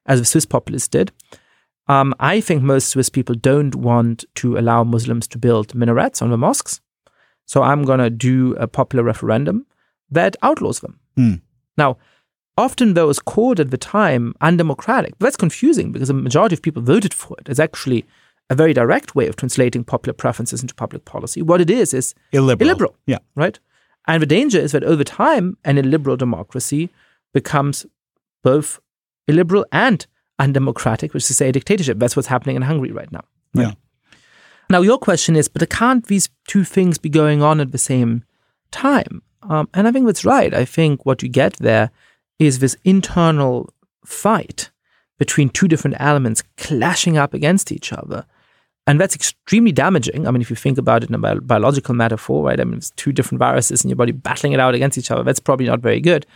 as 0.06 0.18
the 0.18 0.24
Swiss 0.24 0.46
populists 0.46 0.88
did. 0.88 1.12
Um, 1.88 2.14
I 2.18 2.40
think 2.40 2.62
most 2.62 2.88
Swiss 2.88 3.08
people 3.08 3.34
don't 3.34 3.74
want 3.74 4.24
to 4.36 4.56
allow 4.56 4.84
Muslims 4.84 5.28
to 5.28 5.38
build 5.38 5.74
minarets 5.74 6.22
on 6.22 6.30
the 6.30 6.38
mosques. 6.38 6.80
So 7.46 7.62
I'm 7.62 7.84
going 7.84 7.98
to 7.98 8.10
do 8.10 8.54
a 8.56 8.66
popular 8.66 9.04
referendum 9.04 9.66
that 10.10 10.36
outlaws 10.42 10.80
them. 10.80 11.00
Hmm. 11.16 11.34
Now, 11.76 11.98
often 12.56 12.94
those 12.94 13.18
called 13.18 13.60
at 13.60 13.70
the 13.70 13.76
time 13.78 14.34
undemocratic. 14.40 15.18
But 15.18 15.26
that's 15.26 15.36
confusing 15.36 15.92
because 15.92 16.08
the 16.08 16.14
majority 16.14 16.54
of 16.54 16.62
people 16.62 16.82
voted 16.82 17.14
for 17.14 17.36
it. 17.40 17.48
It's 17.48 17.60
actually 17.60 18.06
a 18.52 18.54
very 18.62 18.74
direct 18.74 19.14
way 19.14 19.26
of 19.28 19.36
translating 19.36 19.82
popular 19.84 20.14
preferences 20.14 20.60
into 20.62 20.74
public 20.74 21.04
policy. 21.04 21.40
What 21.42 21.60
it 21.60 21.70
is 21.70 21.94
is 21.94 22.14
Illiberal. 22.32 22.68
illiberal, 22.68 22.94
Yeah. 23.06 23.18
right? 23.34 23.58
And 24.06 24.20
the 24.22 24.26
danger 24.26 24.58
is 24.58 24.72
that 24.72 24.84
over 24.84 25.04
time, 25.04 25.56
an 25.64 25.78
illiberal 25.78 26.16
democracy 26.16 26.90
becomes 27.32 27.86
both 28.42 28.80
illiberal 29.28 29.64
and 29.72 30.06
undemocratic, 30.38 31.14
which 31.14 31.22
is 31.24 31.28
to 31.28 31.34
say 31.34 31.48
a 31.48 31.52
dictatorship. 31.52 31.98
That's 31.98 32.16
what's 32.16 32.28
happening 32.28 32.56
in 32.56 32.62
Hungary 32.62 32.92
right 32.92 33.10
now. 33.12 33.24
right? 33.54 33.68
Yeah. 33.68 33.74
Now, 34.70 34.80
your 34.82 34.98
question 34.98 35.36
is, 35.36 35.48
but 35.48 35.68
can't 35.70 36.06
these 36.06 36.28
two 36.48 36.64
things 36.64 36.98
be 36.98 37.08
going 37.10 37.42
on 37.42 37.60
at 37.60 37.72
the 37.72 37.78
same 37.78 38.24
time? 38.70 39.22
Um, 39.42 39.68
and 39.74 39.86
I 39.88 39.92
think 39.92 40.06
that's 40.06 40.24
right. 40.24 40.52
I 40.54 40.64
think 40.64 41.04
what 41.06 41.22
you 41.22 41.28
get 41.28 41.54
there 41.58 41.90
is 42.38 42.58
this 42.58 42.76
internal 42.84 43.68
fight 44.04 44.70
between 45.18 45.48
two 45.50 45.68
different 45.68 45.96
elements 46.00 46.42
clashing 46.56 47.16
up 47.16 47.34
against 47.34 47.70
each 47.70 47.92
other. 47.92 48.24
And 48.86 49.00
that's 49.00 49.14
extremely 49.14 49.70
damaging. 49.70 50.26
I 50.26 50.30
mean, 50.32 50.42
if 50.42 50.50
you 50.50 50.56
think 50.56 50.76
about 50.76 51.04
it 51.04 51.08
in 51.08 51.14
a 51.14 51.18
bio- 51.18 51.40
biological 51.40 51.94
metaphor, 51.94 52.44
right? 52.44 52.60
I 52.60 52.64
mean, 52.64 52.78
it's 52.78 52.90
two 52.90 53.12
different 53.12 53.38
viruses 53.38 53.84
in 53.84 53.90
your 53.90 53.96
body 53.96 54.12
battling 54.12 54.52
it 54.52 54.60
out 54.60 54.74
against 54.74 54.98
each 54.98 55.10
other. 55.10 55.22
That's 55.22 55.40
probably 55.40 55.66
not 55.66 55.80
very 55.80 56.00
good. 56.00 56.26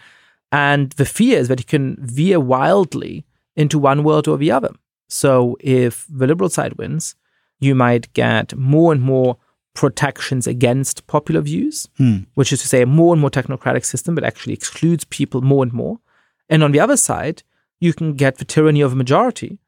And 0.52 0.92
the 0.92 1.04
fear 1.04 1.38
is 1.38 1.48
that 1.48 1.61
it 1.61 1.66
can 1.66 1.96
veer 2.00 2.38
wildly 2.38 3.24
into 3.56 3.78
one 3.78 4.04
world 4.04 4.28
or 4.28 4.37
the 4.37 4.52
other. 4.52 4.70
So 5.09 5.56
if 5.61 6.06
the 6.09 6.26
liberal 6.26 6.50
side 6.50 6.74
wins, 6.74 7.16
you 7.59 7.74
might 7.74 8.12
get 8.12 8.56
more 8.56 8.92
and 8.92 9.02
more 9.02 9.38
protections 9.74 10.46
against 10.46 11.06
popular 11.06 11.40
views, 11.40 11.88
hmm. 11.96 12.18
which 12.35 12.52
is 12.52 12.61
to 12.62 12.68
say, 12.68 12.82
a 12.82 12.87
more 12.87 13.12
and 13.12 13.20
more 13.20 13.30
technocratic 13.30 13.85
system 13.85 14.14
that 14.14 14.24
actually 14.24 14.54
excludes 14.54 15.04
people 15.04 15.42
more 15.42 15.62
and 15.62 15.72
more. 15.72 15.98
And 16.48 16.62
on 16.62 16.72
the 16.72 16.80
other 16.80 16.96
side, 16.96 17.42
you 17.80 17.92
can 17.92 18.14
get 18.14 18.38
the 18.38 18.44
tyranny 18.44 18.80
of 18.80 18.92
a 18.92 18.96
majority, 18.96 19.59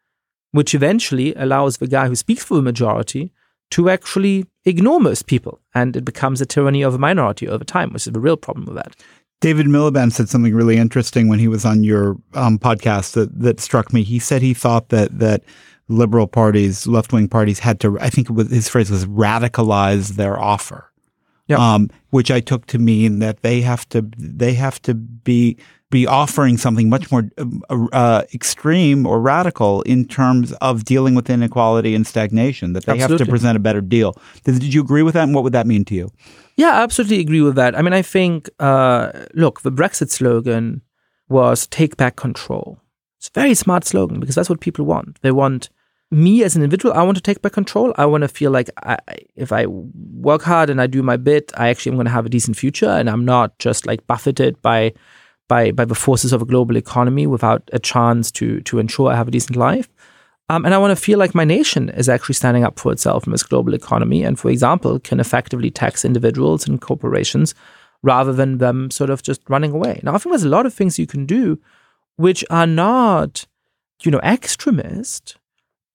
which 0.53 0.75
eventually 0.75 1.35
allows 1.35 1.77
the 1.79 1.87
guy 1.87 2.09
who 2.09 2.15
speaks 2.15 2.45
for 2.45 2.55
the 2.55 2.63
majority 2.63 3.33
to 3.71 3.91
actually 3.91 4.47
ignore 4.65 4.99
most 5.01 5.27
people. 5.27 5.61
And 5.75 5.97
it 5.97 6.05
becomes 6.05 6.41
a 6.41 6.47
tyranny 6.47 6.83
of 6.83 6.95
a 6.95 6.99
minority 6.99 7.49
over 7.49 7.65
time, 7.65 7.93
which 7.93 8.07
is 8.07 8.13
the 8.13 8.21
real 8.21 8.37
problem 8.37 8.67
with 8.67 8.77
that. 8.77 8.97
David 9.41 9.67
Miliband 9.67 10.13
said 10.13 10.29
something 10.29 10.55
really 10.55 10.79
interesting 10.79 11.29
when 11.29 11.39
he 11.39 11.49
was 11.49 11.65
on 11.65 11.85
your 11.85 12.17
um, 12.35 12.59
podcast 12.59 13.13
that, 13.13 13.39
that 13.39 13.61
struck 13.61 13.93
me. 13.93 14.03
He 14.03 14.19
said 14.19 14.43
he 14.43 14.55
thought 14.55 14.89
that 14.89 15.19
that 15.19 15.43
liberal 15.89 16.27
parties, 16.27 16.87
left 16.87 17.13
wing 17.13 17.29
parties, 17.29 17.61
had 17.61 17.79
to. 17.81 17.99
I 18.01 18.11
think 18.11 18.31
it 18.31 18.33
was, 18.33 18.51
his 18.51 18.69
phrase 18.69 18.91
was 18.91 19.07
radicalize 19.07 20.17
their 20.17 20.39
offer, 20.41 20.91
Yeah. 21.47 21.57
um, 21.59 21.89
which 22.11 22.31
I 22.31 22.41
took 22.41 22.67
to 22.67 22.79
mean 22.79 23.21
that 23.21 23.43
they 23.43 23.61
have 23.61 23.89
to 23.91 24.03
they 24.19 24.55
have 24.55 24.83
to 24.83 24.95
be 24.95 25.57
be 25.91 26.07
offering 26.07 26.59
something 26.59 26.91
much 26.91 27.11
more 27.11 27.31
uh, 27.71 28.23
extreme 28.35 29.07
or 29.07 29.21
radical 29.21 29.83
in 29.83 30.07
terms 30.07 30.53
of 30.55 30.85
dealing 30.85 31.15
with 31.15 31.31
inequality 31.31 31.95
and 31.95 32.07
stagnation. 32.07 32.75
That 32.75 32.85
they 32.85 32.99
have 32.99 33.17
to 33.17 33.25
present 33.25 33.57
a 33.57 33.61
better 33.61 33.81
deal. 33.81 34.15
Did, 34.45 34.61
did 34.61 34.75
you 34.75 34.83
agree 34.83 35.03
with 35.03 35.15
that? 35.15 35.25
And 35.25 35.35
what 35.35 35.45
would 35.45 35.55
that 35.55 35.67
mean 35.67 35.85
to 35.87 35.95
you? 35.95 36.11
Yeah, 36.57 36.79
I 36.79 36.83
absolutely 36.83 37.21
agree 37.21 37.41
with 37.41 37.55
that. 37.55 37.79
I 37.79 37.83
mean, 37.83 37.95
I 37.95 38.03
think, 38.03 38.51
uh, 38.59 39.13
look, 39.33 39.63
the 39.63 39.73
Brexit 39.73 40.11
slogan 40.11 40.83
was 41.29 41.67
take 41.69 41.97
back 41.97 42.17
control. 42.17 42.81
It's 43.19 43.29
a 43.29 43.33
very 43.33 43.55
smart 43.55 43.85
slogan 43.85 44.21
because 44.21 44.35
that's 44.35 44.51
what 44.51 44.61
people 44.61 44.85
want. 44.85 45.21
They 45.23 45.31
want 45.31 45.71
me 46.11 46.43
as 46.43 46.57
an 46.57 46.63
individual. 46.63 46.95
I 46.95 47.03
want 47.03 47.17
to 47.17 47.23
take 47.23 47.43
back 47.43 47.53
control. 47.53 47.95
I 47.97 48.07
want 48.07 48.23
to 48.23 48.29
feel 48.29 48.51
like 48.51 48.71
I, 48.83 48.99
if 49.37 49.53
I 49.53 49.67
work 49.67 50.43
hard 50.43 50.71
and 50.71 50.81
I 50.81 50.87
do 50.87 51.03
my 51.03 51.17
bit, 51.17 51.53
I 51.57 51.69
actually 51.69 51.91
am 51.91 51.97
going 51.97 52.07
to 52.07 52.13
have 52.13 52.27
a 52.27 52.31
decent 52.31 52.57
future 52.57 52.89
and 52.89 53.09
I'm 53.09 53.25
not 53.25 53.59
just 53.59 53.87
like 53.87 54.07
buffeted 54.07 54.61
by, 54.63 54.93
by, 55.49 55.73
by 55.73 55.85
the 55.85 55.95
forces 55.95 56.33
of 56.33 56.43
a 56.43 56.47
global 56.47 56.77
economy 56.77 57.27
without 57.27 57.69
a 57.73 57.79
chance 57.79 58.31
to, 58.33 58.61
to 58.63 58.79
ensure 58.79 59.11
I 59.11 59.17
have 59.17 59.29
a 59.29 59.33
decent 59.33 59.57
life. 59.57 59.89
Um, 60.51 60.65
and 60.65 60.75
I 60.75 60.79
want 60.79 60.97
to 60.97 61.03
feel 61.05 61.19
like 61.19 61.35
my 61.35 61.45
nation 61.45 61.91
is 61.91 62.09
actually 62.09 62.35
standing 62.35 62.65
up 62.65 62.79
for 62.79 62.93
itself 62.93 63.27
in 63.27 63.33
this 63.33 63.43
global 63.43 63.75
economy 63.75 64.23
and, 64.23 64.39
for 64.39 64.51
example, 64.51 64.99
can 64.99 65.21
effectively 65.21 65.71
tax 65.71 66.05
individuals 66.05 66.67
and 66.67 66.81
corporations 66.81 67.55
rather 68.03 68.33
than 68.33 68.59
them 68.59 68.91
sort 68.91 69.11
of 69.11 69.23
just 69.23 69.43
running 69.49 69.73
away. 69.73 70.01
Now, 70.03 70.15
I 70.15 70.19
think 70.19 70.33
there's 70.33 70.45
a 70.45 70.49
lot 70.49 70.67
of 70.67 70.73
things 70.73 70.99
you 70.99 71.07
can 71.07 71.27
do 71.27 71.59
which 72.17 72.45
are 72.51 72.67
not, 72.67 73.47
you 74.03 74.11
know, 74.11 74.21
extremist, 74.21 75.37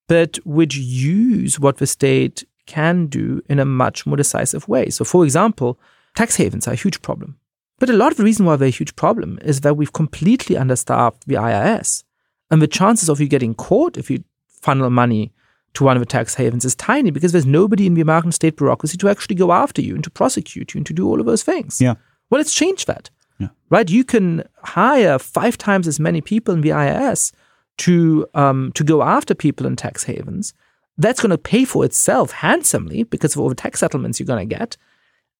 but 0.08 0.38
which 0.44 0.76
use 0.76 1.58
what 1.58 1.78
the 1.78 1.86
state 1.86 2.44
can 2.66 3.06
do 3.06 3.42
in 3.48 3.58
a 3.58 3.64
much 3.64 4.06
more 4.06 4.16
decisive 4.16 4.68
way. 4.68 4.88
So, 4.88 5.04
for 5.04 5.24
example, 5.24 5.78
tax 6.14 6.36
havens 6.36 6.66
are 6.66 6.72
a 6.72 6.76
huge 6.76 7.02
problem. 7.02 7.38
But 7.78 7.90
a 7.90 7.94
lot 7.94 8.12
of 8.12 8.18
the 8.18 8.24
reason 8.24 8.46
why 8.46 8.56
they're 8.56 8.68
a 8.68 8.70
huge 8.70 8.96
problem 8.96 9.38
is 9.42 9.60
that 9.62 9.76
we've 9.76 9.92
completely 9.92 10.56
understaffed 10.56 11.26
the 11.26 11.34
IRS. 11.34 12.04
And 12.50 12.62
the 12.62 12.68
chances 12.68 13.08
of 13.08 13.20
you 13.20 13.28
getting 13.28 13.54
caught 13.54 13.96
if 13.96 14.10
you 14.10 14.22
funnel 14.48 14.90
money 14.90 15.32
to 15.74 15.84
one 15.84 15.96
of 15.96 16.00
the 16.00 16.06
tax 16.06 16.34
havens 16.34 16.64
is 16.64 16.74
tiny 16.74 17.10
because 17.10 17.32
there's 17.32 17.46
nobody 17.46 17.86
in 17.86 17.94
the 17.94 18.00
American 18.00 18.32
state 18.32 18.56
bureaucracy 18.56 18.96
to 18.98 19.08
actually 19.08 19.34
go 19.34 19.52
after 19.52 19.82
you 19.82 19.94
and 19.94 20.04
to 20.04 20.10
prosecute 20.10 20.72
you 20.72 20.78
and 20.78 20.86
to 20.86 20.92
do 20.92 21.06
all 21.06 21.20
of 21.20 21.26
those 21.26 21.42
things. 21.42 21.80
Yeah. 21.80 21.94
Well, 22.30 22.38
let's 22.38 22.54
change 22.54 22.86
that. 22.86 23.10
Yeah. 23.38 23.48
Right? 23.70 23.90
You 23.90 24.04
can 24.04 24.44
hire 24.62 25.18
five 25.18 25.58
times 25.58 25.88
as 25.88 25.98
many 25.98 26.20
people 26.20 26.54
in 26.54 26.60
the 26.60 26.70
IRS 26.70 27.32
to 27.78 28.26
um, 28.34 28.70
to 28.76 28.84
go 28.84 29.02
after 29.02 29.34
people 29.34 29.66
in 29.66 29.74
tax 29.74 30.04
havens. 30.04 30.54
That's 30.96 31.20
going 31.20 31.30
to 31.30 31.38
pay 31.38 31.64
for 31.64 31.84
itself 31.84 32.30
handsomely 32.30 33.02
because 33.02 33.34
of 33.34 33.40
all 33.40 33.48
the 33.48 33.56
tax 33.56 33.80
settlements 33.80 34.20
you're 34.20 34.28
going 34.28 34.48
to 34.48 34.54
get. 34.54 34.76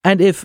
And 0.02 0.20
if 0.20 0.44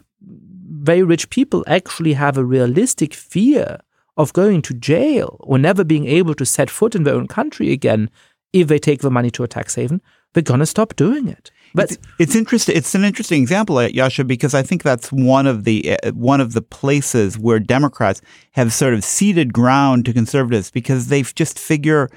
very 0.69 1.03
rich 1.03 1.29
people 1.29 1.63
actually 1.67 2.13
have 2.13 2.37
a 2.37 2.45
realistic 2.45 3.13
fear 3.13 3.79
of 4.17 4.33
going 4.33 4.61
to 4.61 4.73
jail 4.73 5.37
or 5.39 5.57
never 5.57 5.83
being 5.83 6.05
able 6.05 6.35
to 6.35 6.45
set 6.45 6.69
foot 6.69 6.95
in 6.95 7.03
their 7.03 7.15
own 7.15 7.27
country 7.27 7.71
again 7.71 8.09
if 8.53 8.67
they 8.67 8.79
take 8.79 9.01
the 9.01 9.11
money 9.11 9.29
to 9.31 9.43
a 9.43 9.47
tax 9.47 9.75
haven, 9.75 10.01
they're 10.33 10.43
going 10.43 10.59
to 10.59 10.65
stop 10.65 10.95
doing 10.95 11.27
it. 11.27 11.51
But 11.73 11.91
it's, 11.91 12.07
it's 12.19 12.35
interesting. 12.35 12.75
It's 12.75 12.95
an 12.95 13.03
interesting 13.03 13.41
example, 13.41 13.75
Yascha, 13.75 14.25
because 14.25 14.55
I 14.55 14.63
think 14.63 14.81
that's 14.81 15.11
one 15.11 15.45
of 15.45 15.65
the 15.65 15.99
uh, 16.03 16.11
one 16.13 16.41
of 16.41 16.53
the 16.53 16.63
places 16.63 17.37
where 17.37 17.59
Democrats 17.59 18.21
have 18.53 18.73
sort 18.73 18.95
of 18.95 19.03
ceded 19.03 19.53
ground 19.53 20.05
to 20.05 20.13
conservatives 20.13 20.71
because 20.71 21.07
they 21.09 21.21
just 21.21 21.59
figure 21.59 22.09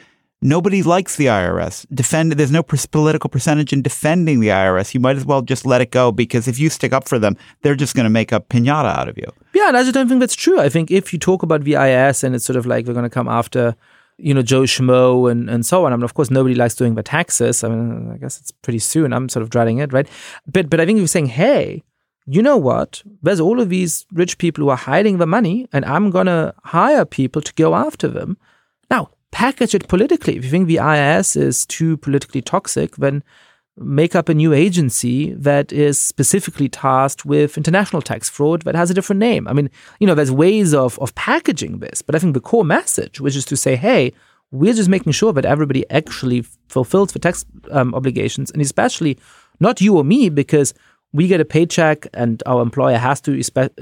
nobody 0.43 0.83
likes 0.83 1.17
the 1.17 1.27
IRS. 1.27 1.87
Defend 1.95 2.33
there's 2.33 2.51
no 2.51 2.63
political 2.63 3.31
percentage 3.31 3.73
in 3.73 3.81
defending 3.81 4.41
the 4.41 4.49
IRS. 4.49 4.93
You 4.93 5.01
might 5.01 5.17
as 5.17 5.25
well 5.25 5.41
just 5.41 5.65
let 5.65 5.81
it 5.81 5.91
go 5.91 6.13
because 6.13 6.49
if 6.49 6.59
you 6.59 6.69
stick 6.69 6.93
up 6.93 7.09
for 7.09 7.19
them, 7.19 7.37
they're 7.63 7.77
just 7.77 7.95
going 7.95 8.05
to 8.05 8.11
make 8.11 8.33
a 8.33 8.41
pinata 8.41 8.95
out 8.97 9.09
of 9.09 9.17
you. 9.17 9.33
Yeah, 9.55 9.69
and 9.69 9.77
I 9.77 9.83
just 9.83 9.95
don't 9.95 10.09
think 10.09 10.21
that's 10.21 10.35
true. 10.35 10.61
I 10.61 10.69
think 10.69 10.91
if 10.91 11.13
you 11.13 11.19
talk 11.19 11.43
about 11.43 11.65
the 11.65 11.73
IRS 11.73 12.25
and 12.25 12.35
it's 12.35 12.45
sort 12.45 12.57
of 12.57 12.67
like 12.67 12.87
we're 12.87 12.93
going 12.93 13.05
to 13.05 13.11
come 13.11 13.29
after 13.29 13.77
you 14.19 14.35
know, 14.35 14.43
Joe 14.43 14.63
Schmo 14.63 15.31
and, 15.31 15.51
and 15.51 15.65
so 15.67 15.85
on. 15.85 15.93
I 15.93 15.97
mean, 15.97 16.05
of 16.05 16.15
course, 16.15 16.31
nobody 16.31 16.55
likes 16.55 16.75
doing 16.75 16.95
the 16.95 17.03
taxes. 17.03 17.65
I 17.65 17.69
mean, 17.69 18.13
I 18.13 18.19
guess 18.19 18.39
it's 18.39 18.51
pretty 18.51 18.79
soon. 18.79 19.13
I'm 19.13 19.29
sort 19.29 19.43
of 19.43 19.51
dreading 19.51 19.79
it, 19.79 19.93
right? 19.93 20.09
But 20.47 20.71
but 20.71 20.81
I 20.81 20.87
think 20.87 20.99
you're 20.99 21.09
saying, 21.09 21.27
hey, 21.27 21.83
you 22.27 22.43
know 22.43 22.57
what? 22.57 23.03
There's 23.23 23.41
all 23.41 23.61
of 23.61 23.69
these 23.69 24.07
rich 24.13 24.39
people 24.39 24.63
who 24.63 24.71
are 24.71 24.77
hiding 24.77 25.19
the 25.19 25.27
money, 25.27 25.69
and 25.73 25.85
I'm 25.85 26.11
gonna 26.11 26.55
hire 26.65 27.05
people 27.05 27.43
to 27.43 27.53
go 27.55 27.75
after 27.75 28.07
them. 28.07 28.37
Package 29.33 29.75
it 29.75 29.89
politically. 29.89 30.37
If 30.37 30.45
you 30.45 30.51
think 30.51 30.69
the 30.69 30.77
IRS 30.77 31.37
is 31.37 31.67
too 31.67 31.97
politically 31.97 32.43
toxic, 32.43 32.97
then 32.97 33.25
make 33.77 34.15
up 34.15 34.29
a 34.29 34.35
new 34.35 34.53
agency 34.53 35.33
that 35.33 35.73
is 35.73 35.99
specifically 35.99 36.69
tasked 36.69 37.25
with 37.25 37.57
international 37.57 38.03
tax 38.03 38.29
fraud 38.29 38.63
that 38.63 38.75
has 38.75 38.91
a 38.91 38.95
different 38.95 39.19
name. 39.19 39.49
I 39.49 39.55
mean, 39.55 39.71
you 39.99 40.07
know, 40.07 40.15
there's 40.15 40.31
ways 40.31 40.75
of, 40.75 40.99
of 40.99 41.15
packaging 41.15 41.79
this, 41.79 42.03
but 42.03 42.15
I 42.15 42.19
think 42.19 42.35
the 42.35 42.41
core 42.41 42.65
message, 42.65 43.21
which 43.21 43.35
is 43.35 43.47
to 43.47 43.57
say, 43.57 43.75
hey, 43.75 44.13
we're 44.51 44.75
just 44.75 44.91
making 44.91 45.13
sure 45.13 45.33
that 45.33 45.47
everybody 45.47 45.89
actually 45.91 46.43
fulfills 46.69 47.13
the 47.13 47.19
tax 47.19 47.47
um, 47.71 47.95
obligations, 47.95 48.51
and 48.51 48.61
especially 48.61 49.19
not 49.61 49.81
you 49.81 49.97
or 49.97 50.05
me, 50.05 50.29
because 50.29 50.75
we 51.15 51.27
get 51.27 51.41
a 51.41 51.45
paycheck 51.45 52.07
and 52.13 52.43
our 52.45 52.61
employer 52.61 52.99
has 52.99 53.21
to 53.23 53.41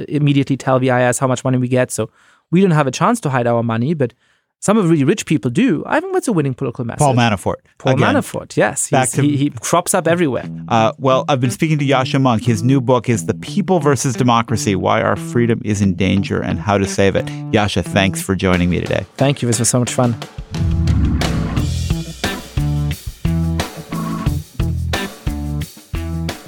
immediately 0.09 0.57
tell 0.57 0.79
the 0.79 0.89
IRS 0.89 1.19
how 1.19 1.27
much 1.27 1.45
money 1.45 1.59
we 1.59 1.69
get. 1.69 1.91
So 1.91 2.11
we 2.53 2.61
don't 2.61 2.71
have 2.73 2.87
a 2.87 2.93
chance 2.93 3.21
to 3.21 3.31
hide 3.31 3.49
our 3.49 3.63
money, 3.63 3.95
but 3.95 4.15
some 4.61 4.77
of 4.77 4.85
the 4.85 4.91
really 4.91 5.05
rich 5.05 5.25
people 5.25 5.51
do. 5.51 5.83
I 5.87 6.01
think 6.01 6.13
that's 6.13 6.29
a 6.29 6.33
winning 6.33 6.53
political 6.53 6.85
message. 6.85 6.99
Paul 6.99 7.15
Manafort. 7.15 7.57
Paul 7.79 7.95
Again, 7.95 8.15
Manafort, 8.15 8.57
yes. 8.59 8.91
Back 8.91 9.09
to, 9.11 9.23
he, 9.23 9.37
he 9.39 9.51
crops 9.51 9.95
up 9.95 10.07
everywhere. 10.07 10.45
Uh, 10.69 10.93
well, 10.99 11.25
I've 11.29 11.41
been 11.41 11.51
speaking 11.51 11.79
to 11.79 11.87
Yascha 11.87 12.21
Mounk. 12.21 12.45
His 12.45 12.63
new 12.63 12.83
book 12.83 13.09
is 13.09 13.25
The 13.25 13.33
People 13.33 13.81
versus 13.81 14.15
Democracy 14.15 14.75
Why 14.77 15.01
Our 15.01 15.17
Freedom 15.17 15.63
is 15.65 15.81
in 15.81 15.95
Danger 15.95 16.43
and 16.43 16.59
How 16.59 16.77
to 16.77 16.87
Save 16.87 17.17
It. 17.17 17.25
Yascha, 17.53 17.83
thanks 17.83 18.21
for 18.21 18.35
joining 18.35 18.69
me 18.69 18.81
today. 18.81 19.07
Thank 19.17 19.41
you. 19.41 19.47
This 19.47 19.59
was 19.59 19.71
so 19.71 19.79
much 19.79 19.95
fun. 19.95 20.15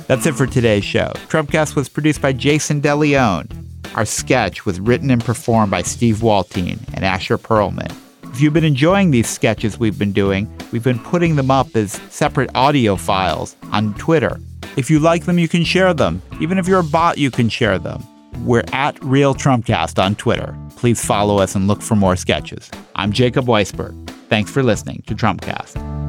That's 0.07 0.27
it 0.27 0.35
for 0.35 0.46
today's 0.46 0.85
show. 0.85 1.12
Trumpcast 1.29 1.75
was 1.75 1.88
produced 1.88 2.20
by 2.20 2.35
Jason 2.35 2.83
DeLeon. 2.83 3.51
Our 3.94 4.05
sketch 4.05 4.66
was 4.66 4.79
written 4.81 5.11
and 5.11 5.25
performed 5.25 5.70
by 5.70 5.81
Steve 5.81 6.16
Waltien 6.16 6.79
and 6.92 7.07
Asher 7.07 7.38
Perlman. 7.38 7.90
If 8.32 8.40
you've 8.40 8.54
been 8.54 8.64
enjoying 8.64 9.10
these 9.10 9.28
sketches 9.28 9.78
we've 9.78 9.98
been 9.98 10.12
doing, 10.12 10.50
we've 10.72 10.82
been 10.82 10.98
putting 10.98 11.36
them 11.36 11.50
up 11.50 11.76
as 11.76 11.92
separate 12.10 12.50
audio 12.54 12.96
files 12.96 13.56
on 13.72 13.92
Twitter. 13.94 14.40
If 14.78 14.88
you 14.90 15.00
like 15.00 15.26
them, 15.26 15.38
you 15.38 15.48
can 15.48 15.64
share 15.64 15.92
them. 15.92 16.22
Even 16.40 16.56
if 16.56 16.66
you're 16.66 16.80
a 16.80 16.84
bot, 16.84 17.18
you 17.18 17.30
can 17.30 17.50
share 17.50 17.78
them. 17.78 18.02
We're 18.46 18.64
at 18.72 19.02
Real 19.04 19.34
Trumpcast 19.34 20.02
on 20.02 20.14
Twitter. 20.14 20.56
Please 20.76 21.04
follow 21.04 21.38
us 21.40 21.54
and 21.54 21.68
look 21.68 21.82
for 21.82 21.94
more 21.94 22.16
sketches. 22.16 22.70
I'm 22.96 23.12
Jacob 23.12 23.44
Weisberg. 23.44 24.08
Thanks 24.30 24.50
for 24.50 24.62
listening 24.62 25.02
to 25.08 25.14
Trumpcast. 25.14 26.01